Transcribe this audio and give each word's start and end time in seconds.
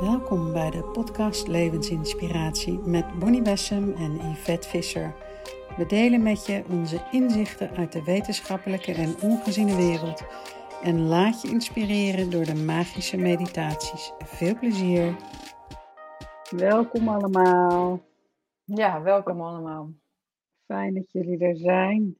Welkom 0.00 0.52
bij 0.52 0.70
de 0.70 0.84
podcast 0.84 1.48
Levensinspiratie 1.48 2.78
met 2.78 3.18
Bonnie 3.18 3.42
Bessem 3.42 3.92
en 3.92 4.12
Yvette 4.12 4.68
Visser. 4.68 5.14
We 5.76 5.86
delen 5.86 6.22
met 6.22 6.46
je 6.46 6.64
onze 6.70 7.08
inzichten 7.10 7.70
uit 7.70 7.92
de 7.92 8.04
wetenschappelijke 8.04 8.92
en 8.92 9.20
ongeziene 9.22 9.76
wereld 9.76 10.22
en 10.82 11.06
laat 11.06 11.42
je 11.42 11.48
inspireren 11.48 12.30
door 12.30 12.44
de 12.44 12.54
magische 12.54 13.16
meditaties. 13.16 14.12
Veel 14.18 14.58
plezier! 14.58 15.16
Welkom 16.50 17.08
allemaal. 17.08 18.00
Ja, 18.64 19.02
welkom 19.02 19.40
allemaal. 19.40 19.90
Fijn 20.66 20.94
dat 20.94 21.12
jullie 21.12 21.38
er 21.38 21.56
zijn. 21.56 22.18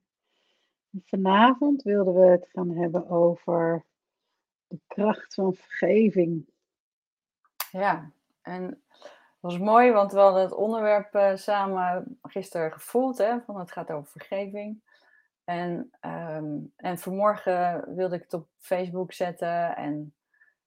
Vanavond 1.04 1.82
wilden 1.82 2.14
we 2.14 2.26
het 2.26 2.48
gaan 2.52 2.70
hebben 2.70 3.08
over 3.08 3.84
de 4.66 4.78
kracht 4.86 5.34
van 5.34 5.54
vergeving. 5.54 6.54
Ja, 7.76 8.10
en 8.42 8.62
het 8.90 9.40
was 9.40 9.58
mooi, 9.58 9.92
want 9.92 10.12
we 10.12 10.18
hadden 10.18 10.42
het 10.42 10.54
onderwerp 10.54 11.14
uh, 11.14 11.36
samen 11.36 12.18
gisteren 12.22 12.72
gevoeld, 12.72 13.18
hè, 13.18 13.40
van 13.40 13.58
het 13.58 13.72
gaat 13.72 13.90
over 13.90 14.10
vergeving. 14.10 14.82
En, 15.44 15.90
um, 16.00 16.72
en 16.76 16.98
vanmorgen 16.98 17.94
wilde 17.94 18.16
ik 18.16 18.22
het 18.22 18.34
op 18.34 18.48
Facebook 18.58 19.12
zetten 19.12 19.76
en 19.76 20.14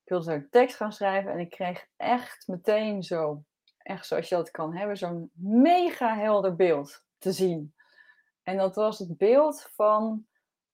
ik 0.03 0.09
wilde 0.09 0.31
er 0.31 0.49
tekst 0.49 0.75
gaan 0.75 0.91
schrijven. 0.91 1.31
En 1.31 1.39
ik 1.39 1.49
kreeg 1.49 1.87
echt 1.97 2.47
meteen 2.47 3.03
zo, 3.03 3.43
echt 3.77 4.05
zoals 4.05 4.29
je 4.29 4.35
dat 4.35 4.51
kan 4.51 4.75
hebben, 4.75 4.97
zo'n 4.97 5.31
mega 5.33 6.15
helder 6.15 6.55
beeld 6.55 7.03
te 7.17 7.31
zien. 7.31 7.73
En 8.43 8.57
dat 8.57 8.75
was 8.75 8.99
het 8.99 9.17
beeld 9.17 9.69
van 9.71 10.25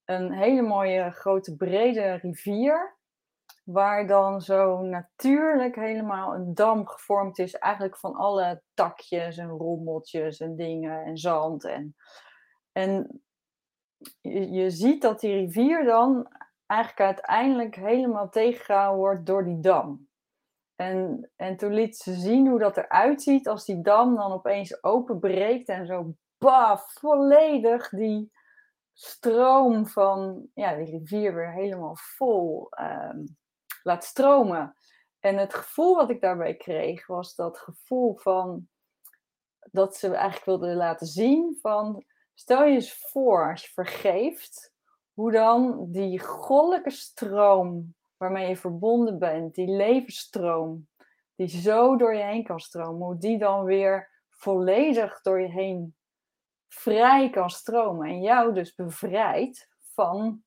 een 0.05 0.31
hele 0.31 0.61
mooie 0.61 1.11
grote 1.11 1.55
brede 1.55 2.13
rivier 2.13 2.95
waar 3.65 4.07
dan 4.07 4.41
zo 4.41 4.81
natuurlijk 4.81 5.75
helemaal 5.75 6.35
een 6.35 6.53
dam 6.53 6.87
gevormd 6.87 7.39
is, 7.39 7.53
eigenlijk 7.53 7.97
van 7.97 8.13
alle 8.13 8.61
takjes 8.73 9.37
en 9.37 9.49
rommeltjes 9.49 10.39
en 10.39 10.55
dingen 10.55 11.03
en 11.03 11.17
zand. 11.17 11.65
En, 11.65 11.95
en 12.71 13.21
je, 14.21 14.51
je 14.51 14.69
ziet 14.69 15.01
dat 15.01 15.19
die 15.19 15.33
rivier 15.33 15.83
dan 15.83 16.27
eigenlijk 16.65 17.01
uiteindelijk 17.01 17.75
helemaal 17.75 18.29
tegengehouden 18.29 18.99
wordt 18.99 19.25
door 19.25 19.43
die 19.43 19.59
dam. 19.59 20.07
En, 20.75 21.31
en 21.35 21.57
toen 21.57 21.73
liet 21.73 21.97
ze 21.97 22.13
zien 22.13 22.47
hoe 22.47 22.59
dat 22.59 22.77
eruit 22.77 23.21
ziet 23.21 23.47
als 23.47 23.65
die 23.65 23.81
dam 23.81 24.15
dan 24.15 24.31
opeens 24.31 24.83
openbreekt 24.83 25.67
en 25.67 25.85
zo 25.85 26.13
baf, 26.37 26.93
volledig 26.93 27.89
die 27.89 28.31
stroom 28.93 29.87
van 29.87 30.47
ja, 30.53 30.75
die 30.75 30.85
rivier 30.85 31.33
weer 31.33 31.51
helemaal 31.53 31.95
vol 31.95 32.69
um, 32.79 33.37
laat 33.85 34.03
stromen. 34.03 34.75
En 35.19 35.37
het 35.37 35.53
gevoel 35.53 35.95
wat 35.95 36.09
ik 36.09 36.21
daarbij 36.21 36.55
kreeg 36.55 37.07
was 37.07 37.35
dat 37.35 37.57
gevoel 37.57 38.15
van 38.15 38.67
dat 39.71 39.95
ze 39.95 40.15
eigenlijk 40.15 40.45
wilden 40.45 40.75
laten 40.75 41.07
zien 41.07 41.57
van 41.61 42.03
stel 42.33 42.63
je 42.63 42.73
eens 42.73 42.93
voor 42.93 43.51
als 43.51 43.61
je 43.61 43.71
vergeeft, 43.73 44.73
hoe 45.13 45.31
dan 45.31 45.91
die 45.91 46.19
goddelijke 46.19 46.89
stroom 46.89 47.95
waarmee 48.17 48.47
je 48.47 48.57
verbonden 48.57 49.19
bent, 49.19 49.55
die 49.55 49.67
levensstroom, 49.67 50.87
die 51.35 51.47
zo 51.47 51.97
door 51.97 52.15
je 52.15 52.23
heen 52.23 52.43
kan 52.43 52.59
stromen, 52.59 53.05
hoe 53.05 53.17
die 53.17 53.37
dan 53.37 53.63
weer 53.63 54.09
volledig 54.29 55.21
door 55.21 55.41
je 55.41 55.51
heen 55.51 55.95
vrij 56.67 57.29
kan 57.29 57.49
stromen 57.49 58.07
en 58.07 58.21
jou 58.21 58.53
dus 58.53 58.75
bevrijdt 58.75 59.69
van 59.93 60.43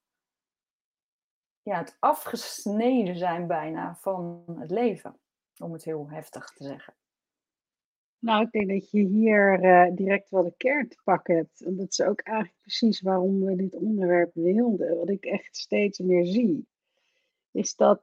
ja, 1.68 1.78
het 1.78 1.96
afgesneden 1.98 3.16
zijn 3.16 3.46
bijna 3.46 3.96
van 4.00 4.44
het 4.58 4.70
leven, 4.70 5.18
om 5.58 5.72
het 5.72 5.84
heel 5.84 6.10
heftig 6.10 6.52
te 6.52 6.64
zeggen. 6.64 6.94
Nou, 8.18 8.44
ik 8.44 8.50
denk 8.50 8.68
dat 8.68 8.90
je 8.90 9.00
hier 9.00 9.64
uh, 9.64 9.96
direct 9.96 10.30
wel 10.30 10.42
de 10.42 10.54
kern 10.56 10.88
te 10.88 10.98
pakken 11.04 11.36
hebt. 11.36 11.60
En 11.60 11.76
dat 11.76 11.90
is 11.90 12.00
ook 12.00 12.20
eigenlijk 12.20 12.58
precies 12.60 13.00
waarom 13.00 13.44
we 13.44 13.56
dit 13.56 13.74
onderwerp 13.74 14.34
wilden. 14.34 14.96
Wat 14.96 15.08
ik 15.08 15.24
echt 15.24 15.56
steeds 15.56 15.98
meer 15.98 16.26
zie, 16.26 16.66
is 17.50 17.76
dat 17.76 18.02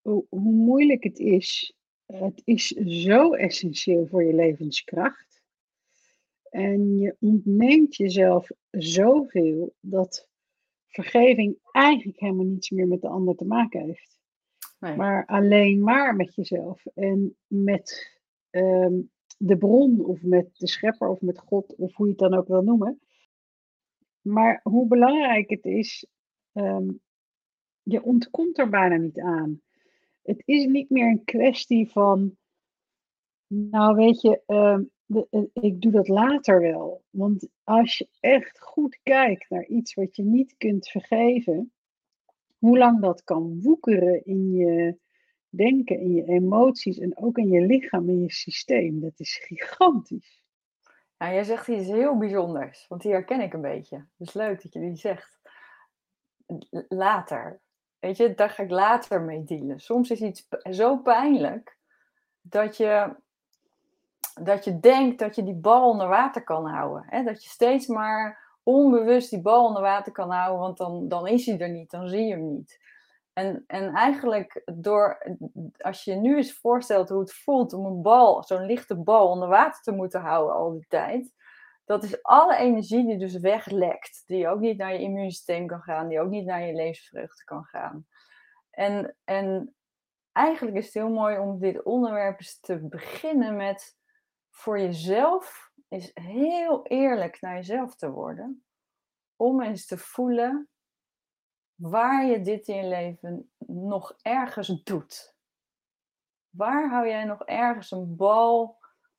hoe, 0.00 0.24
hoe 0.28 0.52
moeilijk 0.52 1.04
het 1.04 1.18
is, 1.18 1.74
het 2.06 2.42
is 2.44 2.66
zo 3.02 3.32
essentieel 3.32 4.06
voor 4.06 4.24
je 4.24 4.34
levenskracht. 4.34 5.42
En 6.50 6.98
je 6.98 7.16
ontneemt 7.20 7.96
jezelf 7.96 8.50
zoveel 8.70 9.74
dat 9.80 10.27
vergeving 10.88 11.58
eigenlijk 11.72 12.20
helemaal 12.20 12.44
niets 12.44 12.70
meer 12.70 12.88
met 12.88 13.00
de 13.00 13.08
ander 13.08 13.36
te 13.36 13.44
maken 13.44 13.80
heeft. 13.80 14.18
Nee. 14.78 14.96
Maar 14.96 15.26
alleen 15.26 15.82
maar 15.82 16.16
met 16.16 16.34
jezelf 16.34 16.86
en 16.94 17.36
met 17.46 18.18
ehm, 18.50 19.00
de 19.36 19.58
bron 19.58 20.04
of 20.04 20.22
met 20.22 20.56
de 20.56 20.68
schepper 20.68 21.08
of 21.08 21.20
met 21.20 21.38
God 21.38 21.74
of 21.74 21.94
hoe 21.94 22.06
je 22.06 22.12
het 22.12 22.20
dan 22.20 22.34
ook 22.34 22.48
wil 22.48 22.62
noemen. 22.62 23.00
Maar 24.20 24.60
hoe 24.62 24.86
belangrijk 24.86 25.50
het 25.50 25.64
is, 25.64 26.06
um, 26.52 27.00
je 27.82 28.02
ontkomt 28.02 28.58
er 28.58 28.68
bijna 28.68 28.96
niet 28.96 29.20
aan. 29.20 29.60
Het 30.22 30.42
is 30.44 30.64
niet 30.64 30.90
meer 30.90 31.06
een 31.06 31.24
kwestie 31.24 31.90
van, 31.90 32.36
nou 33.46 33.94
weet 33.94 34.20
je, 34.20 34.42
um, 34.46 34.56
eh, 34.56 34.80
ik 35.52 35.80
doe 35.80 35.92
dat 35.92 36.08
later 36.08 36.60
wel. 36.60 37.04
Want 37.10 37.48
als 37.64 37.98
je 37.98 38.08
echt 38.20 38.60
goed 38.60 39.00
kijkt 39.02 39.50
naar 39.50 39.66
iets 39.66 39.94
wat 39.94 40.16
je 40.16 40.22
niet 40.22 40.54
kunt 40.56 40.88
vergeven, 40.88 41.72
hoe 42.58 42.78
lang 42.78 43.00
dat 43.00 43.24
kan 43.24 43.62
woekeren 43.62 44.24
in 44.24 44.50
je 44.52 44.98
denken, 45.48 46.00
in 46.00 46.14
je 46.14 46.24
emoties 46.24 46.98
en 46.98 47.16
ook 47.16 47.38
in 47.38 47.48
je 47.48 47.60
lichaam, 47.60 48.08
in 48.08 48.20
je 48.20 48.32
systeem, 48.32 49.00
dat 49.00 49.20
is 49.20 49.36
gigantisch. 49.36 50.42
Ja, 51.16 51.32
jij 51.32 51.44
zegt 51.44 51.68
iets 51.68 51.86
heel 51.86 52.18
bijzonders, 52.18 52.86
want 52.88 53.02
die 53.02 53.12
herken 53.12 53.40
ik 53.40 53.52
een 53.52 53.60
beetje. 53.60 54.06
Dus 54.16 54.32
leuk 54.32 54.62
dat 54.62 54.72
je 54.72 54.80
die 54.80 54.96
zegt. 54.96 55.38
Later. 56.88 57.60
Weet 57.98 58.16
je, 58.16 58.34
daar 58.34 58.50
ga 58.50 58.62
ik 58.62 58.70
later 58.70 59.22
mee 59.22 59.44
dealen. 59.44 59.80
Soms 59.80 60.10
is 60.10 60.20
iets 60.20 60.48
zo 60.70 60.98
pijnlijk 60.98 61.78
dat 62.40 62.76
je 62.76 63.16
dat 64.44 64.64
je 64.64 64.80
denkt 64.80 65.18
dat 65.18 65.34
je 65.34 65.42
die 65.42 65.54
bal 65.54 65.90
onder 65.90 66.08
water 66.08 66.44
kan 66.44 66.66
houden. 66.66 67.04
Hè? 67.06 67.22
Dat 67.22 67.42
je 67.42 67.48
steeds 67.48 67.86
maar 67.86 68.46
onbewust 68.62 69.30
die 69.30 69.42
bal 69.42 69.66
onder 69.66 69.82
water 69.82 70.12
kan 70.12 70.30
houden, 70.30 70.60
want 70.60 70.76
dan, 70.76 71.08
dan 71.08 71.26
is 71.26 71.46
hij 71.46 71.58
er 71.58 71.70
niet, 71.70 71.90
dan 71.90 72.08
zie 72.08 72.24
je 72.24 72.32
hem 72.32 72.52
niet. 72.52 72.86
En, 73.32 73.64
en 73.66 73.94
eigenlijk 73.94 74.62
door, 74.74 75.36
als 75.78 76.04
je 76.04 76.14
nu 76.14 76.36
eens 76.36 76.58
voorstelt 76.58 77.08
hoe 77.08 77.20
het 77.20 77.34
voelt 77.34 77.72
om 77.72 77.86
een 77.86 78.02
bal, 78.02 78.42
zo'n 78.42 78.66
lichte 78.66 78.96
bal 78.96 79.28
onder 79.28 79.48
water 79.48 79.82
te 79.82 79.92
moeten 79.92 80.20
houden 80.20 80.54
al 80.54 80.72
die 80.72 80.86
tijd, 80.88 81.34
dat 81.84 82.04
is 82.04 82.22
alle 82.22 82.56
energie 82.56 83.06
die 83.06 83.18
dus 83.18 83.36
weglekt, 83.38 84.22
die 84.26 84.48
ook 84.48 84.60
niet 84.60 84.76
naar 84.76 84.92
je 84.92 84.98
immuunsysteem 84.98 85.66
kan 85.66 85.80
gaan, 85.80 86.08
die 86.08 86.20
ook 86.20 86.30
niet 86.30 86.44
naar 86.44 86.66
je 86.66 86.74
levensvreugde 86.74 87.44
kan 87.44 87.64
gaan. 87.64 88.06
En, 88.70 89.16
en 89.24 89.74
eigenlijk 90.32 90.76
is 90.76 90.84
het 90.84 90.94
heel 90.94 91.08
mooi 91.08 91.38
om 91.38 91.58
dit 91.58 91.82
onderwerp 91.82 92.40
te 92.60 92.78
beginnen 92.78 93.56
met 93.56 93.97
voor 94.58 94.80
jezelf 94.80 95.72
is 95.88 96.10
heel 96.14 96.86
eerlijk 96.86 97.40
naar 97.40 97.54
jezelf 97.54 97.96
te 97.96 98.10
worden. 98.10 98.64
Om 99.36 99.62
eens 99.62 99.86
te 99.86 99.98
voelen 99.98 100.68
waar 101.74 102.26
je 102.26 102.40
dit 102.40 102.68
in 102.68 102.76
je 102.76 102.88
leven 102.88 103.50
nog 103.66 104.18
ergens 104.22 104.82
doet. 104.82 105.36
Waar 106.50 106.90
hou 106.90 107.08
jij 107.08 107.24
nog 107.24 107.44
ergens 107.44 107.90
een 107.90 108.16
bal 108.16 108.78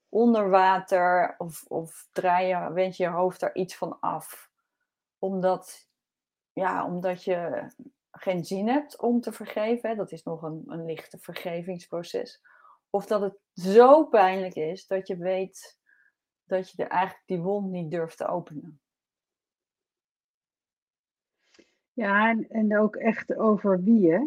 onder 0.09 0.49
water 0.49 1.35
of, 1.37 1.63
of 1.67 2.09
draai 2.11 2.47
je, 2.47 2.73
wend 2.73 2.97
je 2.97 3.03
je 3.03 3.09
hoofd 3.09 3.39
daar 3.39 3.55
iets 3.55 3.75
van 3.75 3.99
af? 3.99 4.51
Omdat, 5.19 5.89
ja, 6.53 6.85
omdat 6.85 7.23
je 7.23 7.67
geen 8.11 8.45
zin 8.45 8.67
hebt 8.67 8.99
om 8.99 9.21
te 9.21 9.31
vergeven. 9.31 9.97
Dat 9.97 10.11
is 10.11 10.23
nog 10.23 10.41
een, 10.41 10.63
een 10.67 10.85
lichte 10.85 11.17
vergevingsproces. 11.17 12.41
Of 12.89 13.05
dat 13.05 13.21
het 13.21 13.37
zo 13.53 14.05
pijnlijk 14.05 14.55
is 14.55 14.87
dat 14.87 15.07
je 15.07 15.17
weet 15.17 15.77
dat 16.43 16.71
je 16.71 16.83
er 16.83 16.89
eigenlijk 16.89 17.27
die 17.27 17.39
wond 17.39 17.71
niet 17.71 17.91
durft 17.91 18.17
te 18.17 18.27
openen. 18.27 18.79
Ja, 21.93 22.29
en, 22.29 22.49
en 22.49 22.79
ook 22.79 22.95
echt 22.95 23.35
over 23.35 23.83
wie, 23.83 24.11
hè? 24.11 24.25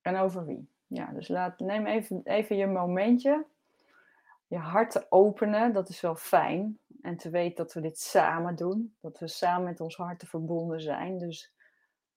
En 0.00 0.16
over 0.16 0.46
wie. 0.46 0.68
Ja, 0.86 1.06
dus 1.12 1.28
laat, 1.28 1.58
neem 1.58 1.86
even, 1.86 2.20
even 2.24 2.56
je 2.56 2.66
momentje. 2.66 3.46
Je 4.46 4.56
hart 4.56 4.90
te 4.90 5.06
openen, 5.08 5.72
dat 5.72 5.88
is 5.88 6.00
wel 6.00 6.14
fijn. 6.14 6.78
En 7.02 7.16
te 7.16 7.30
weten 7.30 7.56
dat 7.56 7.72
we 7.72 7.80
dit 7.80 7.98
samen 7.98 8.56
doen. 8.56 8.96
Dat 9.00 9.18
we 9.18 9.28
samen 9.28 9.64
met 9.64 9.80
ons 9.80 9.96
harten 9.96 10.28
verbonden 10.28 10.80
zijn. 10.80 11.18
Dus, 11.18 11.52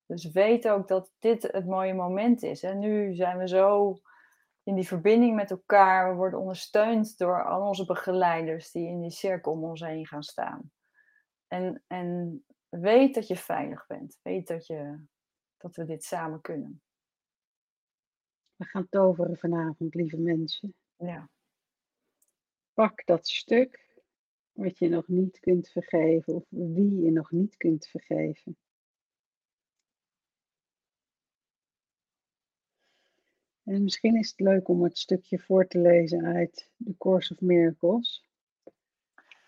dus 0.05 0.31
weet 0.31 0.67
ook 0.67 0.87
dat 0.87 1.11
dit 1.19 1.43
het 1.43 1.65
mooie 1.65 1.93
moment 1.93 2.43
is. 2.43 2.63
En 2.63 2.79
nu 2.79 3.15
zijn 3.15 3.37
we 3.37 3.47
zo 3.47 3.99
in 4.63 4.75
die 4.75 4.87
verbinding 4.87 5.35
met 5.35 5.51
elkaar. 5.51 6.09
We 6.09 6.15
worden 6.15 6.39
ondersteund 6.39 7.17
door 7.17 7.43
al 7.43 7.67
onze 7.67 7.85
begeleiders 7.85 8.71
die 8.71 8.87
in 8.87 9.01
die 9.01 9.11
cirkel 9.11 9.51
om 9.51 9.63
ons 9.63 9.81
heen 9.81 10.07
gaan 10.07 10.23
staan. 10.23 10.71
En, 11.47 11.83
en 11.87 12.43
weet 12.69 13.13
dat 13.13 13.27
je 13.27 13.35
veilig 13.35 13.87
bent. 13.87 14.19
Weet 14.21 14.47
dat, 14.47 14.67
je, 14.67 15.05
dat 15.57 15.75
we 15.75 15.85
dit 15.85 16.03
samen 16.03 16.41
kunnen. 16.41 16.81
We 18.55 18.65
gaan 18.65 18.89
toveren 18.89 19.37
vanavond, 19.37 19.95
lieve 19.95 20.17
mensen. 20.17 20.75
Ja. 20.95 21.29
Pak 22.73 23.05
dat 23.05 23.27
stuk 23.27 23.89
wat 24.51 24.77
je 24.77 24.89
nog 24.89 25.07
niet 25.07 25.39
kunt 25.39 25.69
vergeven 25.69 26.33
of 26.33 26.45
wie 26.49 27.01
je 27.01 27.11
nog 27.11 27.31
niet 27.31 27.57
kunt 27.57 27.87
vergeven. 27.87 28.57
En 33.71 33.83
misschien 33.83 34.15
is 34.15 34.29
het 34.29 34.39
leuk 34.39 34.67
om 34.67 34.83
het 34.83 34.97
stukje 34.97 35.39
voor 35.39 35.67
te 35.67 35.79
lezen 35.79 36.25
uit 36.25 36.69
The 36.83 36.95
Course 36.97 37.33
of 37.33 37.41
Miracles. 37.41 38.29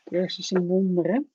Cursus 0.03 0.51
in 0.51 0.67
wonderen. 0.67 1.31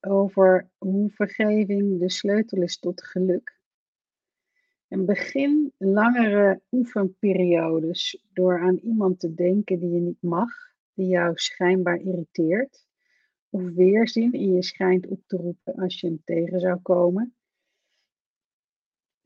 Over 0.00 0.70
hoe 0.78 1.10
vergeving 1.10 1.98
de 1.98 2.10
sleutel 2.10 2.62
is 2.62 2.78
tot 2.78 3.04
geluk. 3.04 3.58
En 4.88 5.06
begin 5.06 5.72
langere 5.76 6.60
oefenperiodes 6.70 8.24
door 8.32 8.60
aan 8.60 8.76
iemand 8.76 9.20
te 9.20 9.34
denken 9.34 9.78
die 9.78 9.90
je 9.90 10.00
niet 10.00 10.22
mag, 10.22 10.50
die 10.94 11.06
jou 11.06 11.32
schijnbaar 11.34 12.00
irriteert, 12.00 12.86
of 13.50 13.62
weerzin 13.62 14.32
in 14.32 14.52
je 14.52 14.62
schijnt 14.62 15.06
op 15.06 15.20
te 15.26 15.36
roepen 15.36 15.74
als 15.74 16.00
je 16.00 16.06
hem 16.06 16.22
tegen 16.24 16.60
zou 16.60 16.80
komen. 16.80 17.36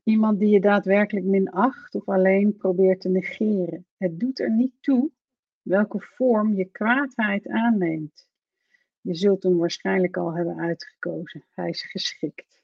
Iemand 0.03 0.39
die 0.39 0.49
je 0.49 0.59
daadwerkelijk 0.59 1.25
minacht 1.25 1.95
of 1.95 2.07
alleen 2.07 2.57
probeert 2.57 3.01
te 3.01 3.09
negeren. 3.09 3.85
Het 3.97 4.19
doet 4.19 4.39
er 4.39 4.51
niet 4.51 4.73
toe 4.79 5.11
welke 5.61 5.99
vorm 5.99 6.53
je 6.53 6.65
kwaadheid 6.65 7.47
aanneemt. 7.47 8.27
Je 9.01 9.15
zult 9.15 9.43
hem 9.43 9.57
waarschijnlijk 9.57 10.17
al 10.17 10.33
hebben 10.33 10.59
uitgekozen. 10.59 11.45
Hij 11.49 11.69
is 11.69 11.83
geschikt. 11.83 12.61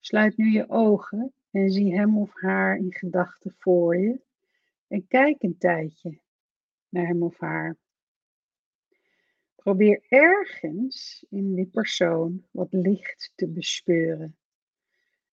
Sluit 0.00 0.36
nu 0.36 0.50
je 0.50 0.68
ogen 0.68 1.32
en 1.50 1.70
zie 1.70 1.94
hem 1.94 2.18
of 2.18 2.40
haar 2.40 2.76
in 2.76 2.92
gedachten 2.92 3.54
voor 3.58 3.96
je. 3.96 4.20
En 4.88 5.06
kijk 5.06 5.42
een 5.42 5.58
tijdje 5.58 6.18
naar 6.88 7.06
hem 7.06 7.22
of 7.22 7.38
haar. 7.38 7.76
Probeer 9.54 10.04
ergens 10.08 11.24
in 11.30 11.54
die 11.54 11.66
persoon 11.66 12.46
wat 12.50 12.72
licht 12.72 13.32
te 13.34 13.48
bespeuren. 13.48 14.36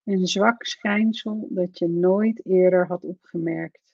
Een 0.03 0.27
zwak 0.27 0.63
schijnsel 0.63 1.48
dat 1.50 1.77
je 1.77 1.88
nooit 1.88 2.45
eerder 2.45 2.88
had 2.88 3.03
opgemerkt. 3.03 3.94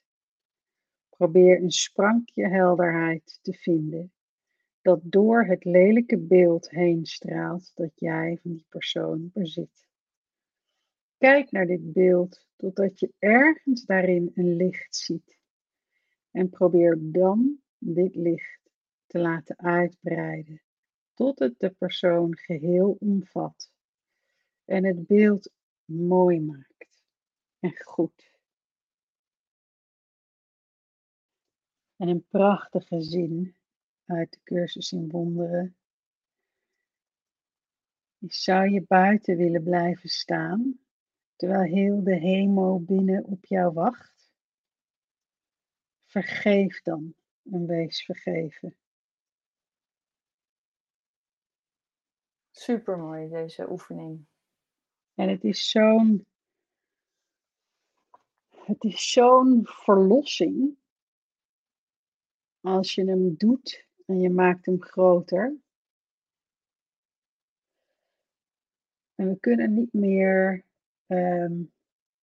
Probeer 1.09 1.61
een 1.61 1.71
sprankje 1.71 2.47
helderheid 2.47 3.39
te 3.41 3.53
vinden 3.53 4.11
dat 4.81 4.99
door 5.03 5.45
het 5.45 5.65
lelijke 5.65 6.17
beeld 6.17 6.69
heen 6.69 7.05
straalt 7.05 7.71
dat 7.75 7.91
jij 7.95 8.39
van 8.41 8.51
die 8.51 8.65
persoon 8.69 9.29
bezit. 9.33 9.87
Kijk 11.17 11.51
naar 11.51 11.65
dit 11.65 11.93
beeld 11.93 12.45
totdat 12.55 12.99
je 12.99 13.13
ergens 13.19 13.85
daarin 13.85 14.31
een 14.33 14.55
licht 14.55 14.95
ziet. 14.95 15.37
En 16.31 16.49
probeer 16.49 16.97
dan 17.01 17.61
dit 17.77 18.15
licht 18.15 18.69
te 19.05 19.19
laten 19.19 19.57
uitbreiden 19.57 20.61
tot 21.13 21.39
het 21.39 21.59
de 21.59 21.69
persoon 21.69 22.37
geheel 22.37 22.95
omvat 22.99 23.71
en 24.65 24.85
het 24.85 25.07
beeld 25.07 25.51
mooi 25.87 26.39
maakt 26.39 27.03
en 27.59 27.83
goed. 27.83 28.35
En 31.95 32.07
een 32.07 32.25
prachtige 32.27 33.01
zin 33.01 33.55
uit 34.05 34.31
de 34.31 34.39
cursus 34.43 34.91
in 34.91 35.09
wonderen. 35.09 35.77
Zou 38.19 38.69
je 38.69 38.81
buiten 38.81 39.37
willen 39.37 39.63
blijven 39.63 40.09
staan 40.09 40.79
terwijl 41.35 41.73
heel 41.73 42.03
de 42.03 42.15
hemel 42.15 42.83
binnen 42.83 43.23
op 43.23 43.45
jou 43.45 43.73
wacht? 43.73 44.31
Vergeef 46.05 46.81
dan 46.81 47.15
en 47.43 47.67
wees 47.67 48.05
vergeven. 48.05 48.77
Super 52.51 52.97
mooi 52.97 53.29
deze 53.29 53.69
oefening. 53.69 54.25
En 55.17 55.29
het 55.29 55.43
is 55.43 55.69
zo'n. 55.69 56.25
Het 58.49 58.83
is 58.83 59.11
zo'n 59.11 59.61
verlossing 59.63 60.77
als 62.61 62.95
je 62.95 63.05
hem 63.05 63.35
doet 63.37 63.85
en 64.05 64.19
je 64.19 64.29
maakt 64.29 64.65
hem 64.65 64.81
groter. 64.81 65.55
En 69.15 69.29
we 69.29 69.39
kunnen 69.39 69.73
niet 69.73 69.93
meer 69.93 70.65
Ehm, 71.07 71.63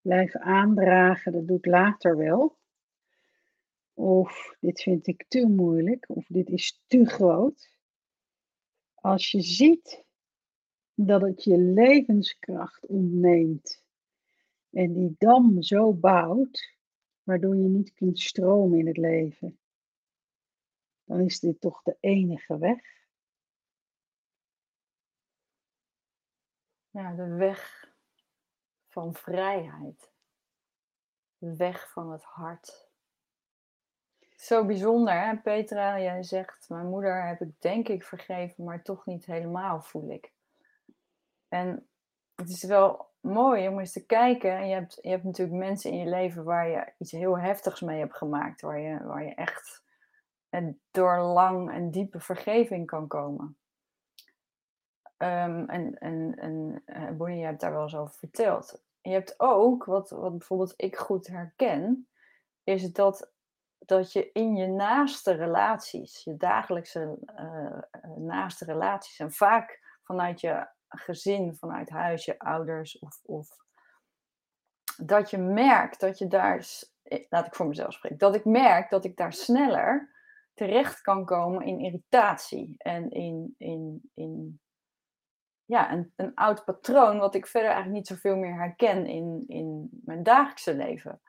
blijven 0.01 0.41
aandragen, 0.41 1.33
dat 1.33 1.47
doe 1.47 1.57
ik 1.57 1.67
later 1.67 2.17
wel. 2.17 2.59
Of 3.95 4.57
dit 4.61 4.83
vind 4.83 5.07
ik 5.07 5.25
te 5.29 5.47
moeilijk, 5.47 6.05
of 6.09 6.27
dit 6.27 6.49
is 6.49 6.83
te 6.87 7.07
groot. 7.07 7.71
Als 8.95 9.31
je 9.31 9.41
ziet 9.41 10.04
dat 10.95 11.21
het 11.21 11.45
je 11.45 11.59
levenskracht 11.59 12.87
ontneemt 12.87 13.83
en 14.71 14.93
die 14.93 15.15
dam 15.19 15.63
zo 15.63 15.93
bouwt, 15.93 16.77
waardoor 17.23 17.57
je 17.57 17.69
niet 17.69 17.93
kunt 17.93 18.21
stromen 18.21 18.79
in 18.79 18.87
het 18.87 18.97
leven, 18.97 19.59
dan 21.05 21.21
is 21.21 21.41
dit 21.41 21.61
toch 21.61 21.83
de 21.83 21.97
enige 22.01 22.59
weg. 22.59 22.93
Ja, 26.91 27.15
de 27.15 27.29
weg 27.29 27.93
van 28.89 29.15
vrijheid. 29.15 30.13
Weg 31.39 31.93
van 31.93 32.13
het 32.13 32.23
hart. 32.23 32.89
Zo 34.37 34.67
bijzonder, 34.67 35.21
hè? 35.21 35.37
Petra, 35.37 36.01
jij 36.01 36.23
zegt, 36.23 36.69
mijn 36.69 36.87
moeder 36.87 37.27
heb 37.27 37.41
ik 37.41 37.61
denk 37.61 37.89
ik 37.89 38.05
vergeven, 38.05 38.65
maar 38.65 38.83
toch 38.83 39.07
niet 39.07 39.25
helemaal 39.25 39.83
voel 39.83 40.11
ik. 40.11 40.34
En 41.55 41.89
het 42.35 42.49
is 42.49 42.63
wel 42.63 43.13
mooi 43.21 43.69
om 43.69 43.79
eens 43.79 43.93
te 43.93 44.07
kijken. 44.07 44.57
En 44.57 44.69
je 44.69 44.75
hebt, 44.75 44.99
je 45.03 45.09
hebt 45.09 45.25
natuurlijk 45.25 45.59
mensen 45.59 45.91
in 45.91 45.99
je 45.99 46.07
leven 46.07 46.45
waar 46.45 46.69
je 46.69 46.93
iets 46.99 47.13
heel 47.13 47.39
heftigs 47.39 47.81
mee 47.81 47.99
hebt 47.99 48.17
gemaakt, 48.17 48.61
waar 48.61 48.79
je, 48.81 49.05
waar 49.05 49.25
je 49.25 49.35
echt 49.35 49.83
door 50.91 51.19
lang 51.19 51.73
en 51.73 51.91
diepe 51.91 52.21
vergeving 52.21 52.87
kan 52.87 53.09
komen. 53.09 53.57
Um, 55.19 55.69
en 55.69 55.99
en, 55.99 56.35
en 56.39 56.83
uh, 56.87 57.11
Bonnie, 57.11 57.39
je 57.39 57.45
hebt 57.45 57.61
daar 57.61 57.73
wel 57.73 57.83
eens 57.83 57.97
over 57.97 58.15
verteld. 58.15 58.83
je 59.01 59.11
hebt 59.11 59.35
ook, 59.37 59.85
wat, 59.85 60.11
wat 60.11 60.31
bijvoorbeeld 60.31 60.75
ik 60.77 60.97
goed 60.97 61.27
herken, 61.27 62.09
is 62.65 62.93
dat, 62.93 63.33
dat 63.79 64.13
je 64.13 64.33
in 64.33 64.57
je 64.57 64.67
naaste 64.67 65.33
relaties, 65.33 66.25
je 66.25 66.37
dagelijkse 66.37 67.19
uh, 67.37 68.17
naaste 68.17 68.65
relaties, 68.65 69.19
en 69.19 69.33
vaak 69.33 69.99
vanuit 70.03 70.41
je 70.41 70.67
gezin, 70.97 71.57
vanuit 71.57 71.91
huis, 71.91 72.25
je 72.25 72.39
ouders, 72.39 72.99
of, 72.99 73.21
of 73.23 73.49
dat 74.97 75.31
je 75.31 75.39
merkt 75.39 76.01
dat 76.01 76.19
je 76.19 76.27
daar, 76.27 76.67
laat 77.29 77.47
ik 77.47 77.55
voor 77.55 77.67
mezelf 77.67 77.93
spreken, 77.93 78.19
dat 78.19 78.35
ik 78.35 78.45
merk 78.45 78.91
dat 78.91 79.05
ik 79.05 79.17
daar 79.17 79.33
sneller 79.33 80.15
terecht 80.55 81.01
kan 81.01 81.25
komen 81.25 81.67
in 81.67 81.81
irritatie 81.81 82.75
en 82.79 83.11
in, 83.11 83.55
in, 83.59 84.11
in 84.15 84.61
ja, 85.65 85.93
een, 85.93 86.13
een 86.17 86.35
oud 86.35 86.65
patroon 86.65 87.19
wat 87.19 87.35
ik 87.35 87.47
verder 87.47 87.71
eigenlijk 87.71 87.99
niet 87.99 88.07
zoveel 88.07 88.37
meer 88.37 88.55
herken 88.55 89.07
in, 89.07 89.45
in 89.47 89.89
mijn 90.05 90.23
dagelijkse 90.23 90.75
leven. 90.75 91.21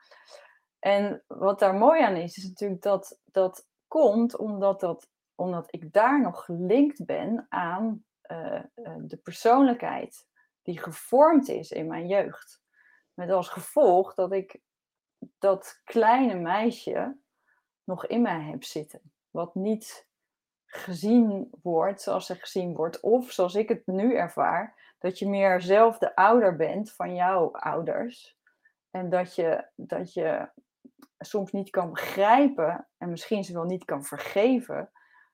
En 0.78 1.24
wat 1.26 1.58
daar 1.58 1.74
mooi 1.74 2.02
aan 2.02 2.16
is, 2.16 2.36
is 2.36 2.48
natuurlijk 2.48 2.82
dat 2.82 3.20
dat 3.24 3.66
komt 3.86 4.36
omdat, 4.36 4.80
dat, 4.80 5.10
omdat 5.34 5.66
ik 5.70 5.92
daar 5.92 6.20
nog 6.20 6.44
gelinkt 6.44 7.04
ben 7.04 7.46
aan 7.48 8.04
uh, 8.28 8.62
uh, 8.74 8.94
de 8.98 9.16
persoonlijkheid 9.16 10.26
die 10.62 10.78
gevormd 10.78 11.48
is 11.48 11.70
in 11.70 11.86
mijn 11.86 12.06
jeugd. 12.06 12.60
Met 13.14 13.30
als 13.30 13.48
gevolg 13.48 14.14
dat 14.14 14.32
ik 14.32 14.60
dat 15.38 15.80
kleine 15.84 16.34
meisje 16.34 17.16
nog 17.84 18.06
in 18.06 18.22
mij 18.22 18.40
heb 18.40 18.64
zitten. 18.64 19.12
Wat 19.30 19.54
niet 19.54 20.08
gezien 20.66 21.50
wordt 21.62 22.02
zoals 22.02 22.28
er 22.28 22.36
gezien 22.36 22.74
wordt. 22.74 23.00
Of 23.00 23.30
zoals 23.30 23.54
ik 23.54 23.68
het 23.68 23.86
nu 23.86 24.14
ervaar, 24.14 24.94
dat 24.98 25.18
je 25.18 25.28
meer 25.28 25.60
zelf 25.60 25.98
de 25.98 26.14
ouder 26.14 26.56
bent 26.56 26.92
van 26.92 27.14
jouw 27.14 27.52
ouders. 27.52 28.36
En 28.90 29.10
dat 29.10 29.34
je, 29.34 29.68
dat 29.74 30.12
je 30.12 30.48
soms 31.18 31.52
niet 31.52 31.70
kan 31.70 31.90
begrijpen 31.90 32.88
en 32.98 33.10
misschien 33.10 33.44
ze 33.44 33.52
wel 33.52 33.64
niet 33.64 33.84
kan 33.84 34.04
vergeven 34.04 34.90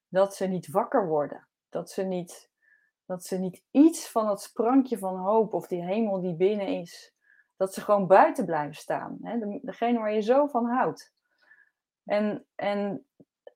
dat 0.08 0.34
ze 0.34 0.46
niet 0.46 0.70
wakker 0.70 1.06
worden. 1.06 1.48
Dat 1.68 1.90
ze 1.90 2.02
niet, 2.02 2.50
dat 3.12 3.24
ze 3.24 3.38
niet 3.38 3.62
iets 3.70 4.10
van 4.10 4.28
het 4.28 4.40
sprankje 4.40 4.98
van 4.98 5.16
hoop 5.16 5.54
of 5.54 5.66
die 5.66 5.84
hemel 5.84 6.20
die 6.20 6.34
binnen 6.34 6.66
is, 6.66 7.14
dat 7.56 7.74
ze 7.74 7.80
gewoon 7.80 8.06
buiten 8.06 8.44
blijven 8.44 8.74
staan. 8.74 9.18
Hè? 9.22 9.58
Degene 9.62 9.98
waar 9.98 10.14
je 10.14 10.20
zo 10.20 10.46
van 10.46 10.66
houdt. 10.66 11.12
En, 12.04 12.46
en 12.54 13.06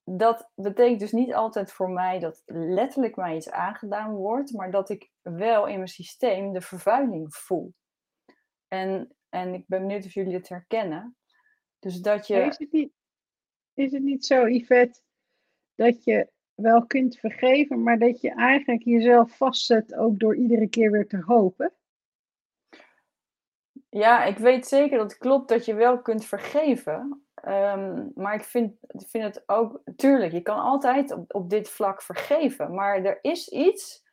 dat 0.05 0.51
betekent 0.55 1.01
dus 1.01 1.13
niet 1.13 1.35
altijd 1.35 1.73
voor 1.73 1.91
mij 1.91 2.19
dat 2.19 2.43
letterlijk 2.47 3.17
mij 3.17 3.37
iets 3.37 3.51
aangedaan 3.51 4.15
wordt, 4.15 4.53
maar 4.53 4.71
dat 4.71 4.89
ik 4.89 5.11
wel 5.23 5.67
in 5.67 5.77
mijn 5.77 5.89
systeem 5.89 6.53
de 6.53 6.61
vervuiling 6.61 7.35
voel. 7.35 7.75
En, 8.69 9.17
En 9.29 9.55
ik 9.55 9.67
ben 9.67 9.81
benieuwd 9.81 10.05
of 10.05 10.15
jullie 10.15 10.35
het 10.35 10.49
herkennen. 10.49 11.17
Dus 11.79 12.01
dat 12.01 12.27
je. 12.27 12.37
Is 12.37 12.59
het 12.59 12.73
niet, 12.73 12.93
is 13.75 13.93
het 13.93 14.03
niet 14.03 14.27
zo, 14.27 14.49
Yvette, 14.49 15.01
dat 15.75 16.05
je 16.05 16.35
wel 16.57 16.87
kunt 16.87 17.19
vergeven, 17.19 17.83
maar 17.83 17.99
dat 17.99 18.21
je 18.21 18.35
eigenlijk 18.35 18.83
jezelf 18.83 19.37
vastzet 19.37 19.95
ook 19.95 20.19
door 20.19 20.37
iedere 20.37 20.69
keer 20.69 20.91
weer 20.91 21.09
te 21.09 21.23
hopen? 21.27 21.73
Ja, 23.89 24.25
ik 24.25 24.39
weet 24.39 24.67
zeker 24.67 24.99
dat 24.99 25.11
het 25.11 25.21
klopt 25.21 25.49
dat 25.49 25.65
je 25.65 25.75
wel 25.75 26.03
kunt 26.03 26.25
vergeven. 26.25 27.27
Ehm, 27.35 28.07
maar 28.15 28.35
ik 28.35 28.45
vind, 28.45 28.75
vind 28.89 29.25
het 29.25 29.43
ook, 29.47 29.81
tuurlijk, 29.97 30.33
je 30.33 30.43
kan 30.43 30.59
altijd 30.59 31.13
op, 31.13 31.35
op 31.35 31.51
dit 31.51 31.69
vlak 31.69 32.03
vergeven. 32.03 32.75
Maar 32.75 33.05
er 33.05 33.19
is 33.23 33.49
iets, 33.49 34.05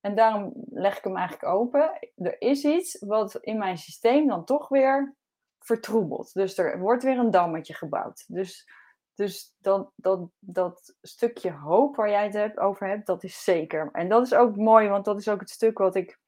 en 0.00 0.14
daarom 0.14 0.52
leg 0.70 0.98
ik 0.98 1.04
hem 1.04 1.16
eigenlijk 1.16 1.52
open. 1.52 1.98
Er 2.16 2.40
is 2.40 2.64
iets 2.64 2.98
wat 3.00 3.34
in 3.40 3.58
mijn 3.58 3.78
systeem 3.78 4.28
dan 4.28 4.44
toch 4.44 4.68
weer 4.68 5.14
vertroebelt. 5.58 6.34
Dus 6.34 6.58
er 6.58 6.78
wordt 6.78 7.02
weer 7.02 7.18
een 7.18 7.30
dammetje 7.30 7.74
gebouwd. 7.74 8.24
Dus, 8.28 8.68
dus 9.14 9.54
dat, 9.58 9.92
dat, 9.96 10.30
dat 10.38 10.96
stukje 11.00 11.52
hoop 11.52 11.96
waar 11.96 12.10
jij 12.10 12.28
het 12.28 12.58
over 12.58 12.88
hebt, 12.88 13.06
dat 13.06 13.24
is 13.24 13.44
zeker. 13.44 13.88
En 13.92 14.08
dat 14.08 14.26
is 14.26 14.34
ook 14.34 14.56
mooi, 14.56 14.88
want 14.88 15.04
dat 15.04 15.18
is 15.18 15.28
ook 15.28 15.40
het 15.40 15.50
stuk 15.50 15.78
wat 15.78 15.94
ik 15.94 16.20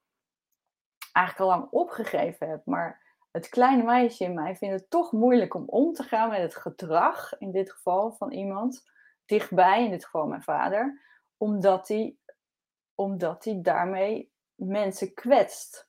eigenlijk 1.13 1.51
al 1.51 1.59
lang 1.59 1.71
opgegeven 1.71 2.49
heb. 2.49 2.67
Maar 2.67 3.03
het 3.31 3.49
kleine 3.49 3.83
meisje 3.83 4.25
in 4.25 4.35
mij 4.35 4.57
vindt 4.57 4.81
het 4.81 4.91
toch 4.91 5.13
moeilijk 5.13 5.55
om 5.55 5.65
om 5.67 5.93
te 5.93 6.03
gaan 6.03 6.29
met 6.29 6.41
het 6.41 6.55
gedrag, 6.57 7.39
in 7.39 7.53
dit 7.53 7.73
geval 7.73 8.13
van 8.13 8.33
iemand 8.33 8.83
dichtbij, 9.25 9.85
in 9.85 9.91
dit 9.91 10.05
geval 10.05 10.27
mijn 10.27 10.43
vader, 10.43 11.03
omdat 11.37 11.89
hij, 11.89 12.17
omdat 12.95 13.45
hij 13.45 13.59
daarmee 13.63 14.33
mensen 14.55 15.15
kwetst. 15.15 15.89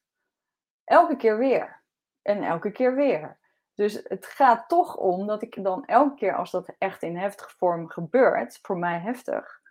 Elke 0.84 1.16
keer 1.16 1.38
weer. 1.38 1.84
En 2.22 2.44
elke 2.44 2.72
keer 2.72 2.96
weer. 2.96 3.40
Dus 3.76 4.02
het 4.04 4.26
gaat 4.26 4.70
toch 4.70 4.98
om 4.98 5.28
dat 5.28 5.42
ik 5.42 5.64
dan 5.64 5.86
elke 5.86 6.16
keer 6.16 6.36
als 6.36 6.52
dat 6.52 6.76
echt 6.78 7.04
in 7.04 7.18
heftige 7.18 7.56
vorm 7.58 7.90
gebeurt, 7.90 8.60
voor 8.62 8.78
mij 8.78 9.00
heftig, 9.00 9.62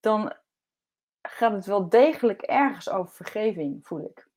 dan 0.00 0.36
gaat 1.22 1.52
het 1.52 1.66
wel 1.66 1.88
degelijk 1.88 2.42
ergens 2.42 2.90
over 2.90 3.14
vergeving, 3.14 3.86
voel 3.86 4.04
ik. 4.04 4.28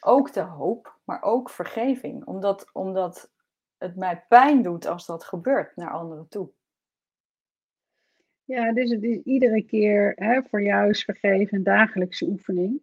Ook 0.00 0.32
de 0.32 0.40
hoop, 0.40 0.98
maar 1.04 1.22
ook 1.22 1.50
vergeving. 1.50 2.24
Omdat, 2.26 2.70
omdat 2.72 3.30
het 3.78 3.96
mij 3.96 4.24
pijn 4.28 4.62
doet 4.62 4.86
als 4.86 5.06
dat 5.06 5.24
gebeurt 5.24 5.76
naar 5.76 5.90
anderen 5.90 6.28
toe. 6.28 6.50
Ja, 8.44 8.72
dus 8.72 8.90
het 8.90 9.02
is 9.02 9.22
iedere 9.22 9.62
keer 9.62 10.12
hè, 10.16 10.42
voor 10.42 10.62
jou 10.62 10.88
is 10.88 11.04
vergeven 11.04 11.56
een 11.56 11.64
dagelijkse 11.64 12.24
oefening. 12.24 12.82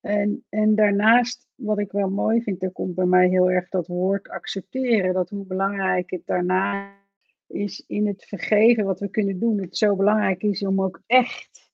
En, 0.00 0.44
en 0.48 0.74
daarnaast, 0.74 1.48
wat 1.54 1.78
ik 1.78 1.92
wel 1.92 2.08
mooi 2.08 2.42
vind, 2.42 2.62
er 2.62 2.72
komt 2.72 2.94
bij 2.94 3.06
mij 3.06 3.28
heel 3.28 3.50
erg 3.50 3.68
dat 3.68 3.86
woord 3.86 4.28
accepteren. 4.28 5.14
Dat 5.14 5.30
hoe 5.30 5.46
belangrijk 5.46 6.10
het 6.10 6.26
daarna 6.26 6.98
is 7.46 7.84
in 7.86 8.06
het 8.06 8.24
vergeven 8.24 8.84
wat 8.84 9.00
we 9.00 9.08
kunnen 9.08 9.38
doen. 9.38 9.60
Het 9.60 9.76
zo 9.76 9.96
belangrijk 9.96 10.42
is 10.42 10.62
om 10.62 10.82
ook 10.82 11.02
echt 11.06 11.70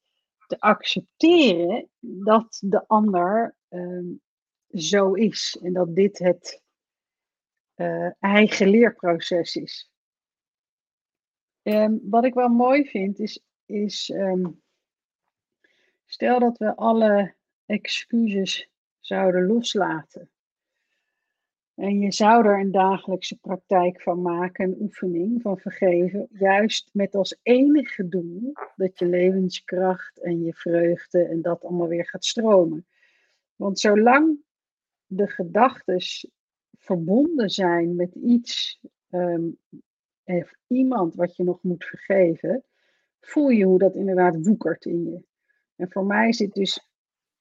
te 0.46 0.60
accepteren 0.60 1.88
dat 2.00 2.58
de 2.64 2.86
ander 2.86 3.56
ehm, 3.68 4.06
zo 4.70 5.12
is. 5.12 5.58
En 5.62 5.72
dat 5.72 5.94
dit 5.94 6.18
het 6.18 6.62
uh, 7.76 8.10
eigen 8.18 8.68
leerproces 8.68 9.56
is. 9.56 9.90
Um, 11.62 12.00
wat 12.02 12.24
ik 12.24 12.34
wel 12.34 12.48
mooi 12.48 12.88
vind 12.88 13.18
is, 13.18 13.44
is 13.64 14.08
um, 14.08 14.62
stel 16.04 16.38
dat 16.38 16.58
we 16.58 16.76
alle 16.76 17.34
excuses 17.66 18.70
zouden 19.00 19.46
loslaten. 19.46 20.30
En 21.74 22.00
je 22.00 22.12
zou 22.12 22.46
er 22.46 22.60
een 22.60 22.70
dagelijkse 22.70 23.36
praktijk 23.36 24.02
van 24.02 24.22
maken, 24.22 24.64
een 24.64 24.80
oefening 24.80 25.42
van 25.42 25.58
vergeven, 25.58 26.28
juist 26.30 26.90
met 26.92 27.14
als 27.14 27.38
enige 27.42 28.08
doel 28.08 28.52
dat 28.76 28.98
je 28.98 29.06
levenskracht 29.06 30.20
en 30.20 30.42
je 30.42 30.54
vreugde 30.54 31.24
en 31.24 31.42
dat 31.42 31.64
allemaal 31.64 31.88
weer 31.88 32.06
gaat 32.06 32.24
stromen. 32.24 32.86
Want 33.56 33.78
zolang 33.78 34.38
de 35.06 35.28
gedachten 35.28 36.30
verbonden 36.78 37.50
zijn 37.50 37.96
met 37.96 38.14
iets, 38.14 38.80
um, 39.10 39.58
of 40.24 40.52
iemand 40.66 41.14
wat 41.14 41.36
je 41.36 41.44
nog 41.44 41.62
moet 41.62 41.84
vergeven, 41.84 42.64
voel 43.20 43.48
je 43.48 43.64
hoe 43.64 43.78
dat 43.78 43.94
inderdaad 43.94 44.46
woekert 44.46 44.84
in 44.84 45.04
je. 45.04 45.24
En 45.76 45.90
voor 45.90 46.04
mij 46.04 46.32
zit 46.32 46.52
dus 46.52 46.88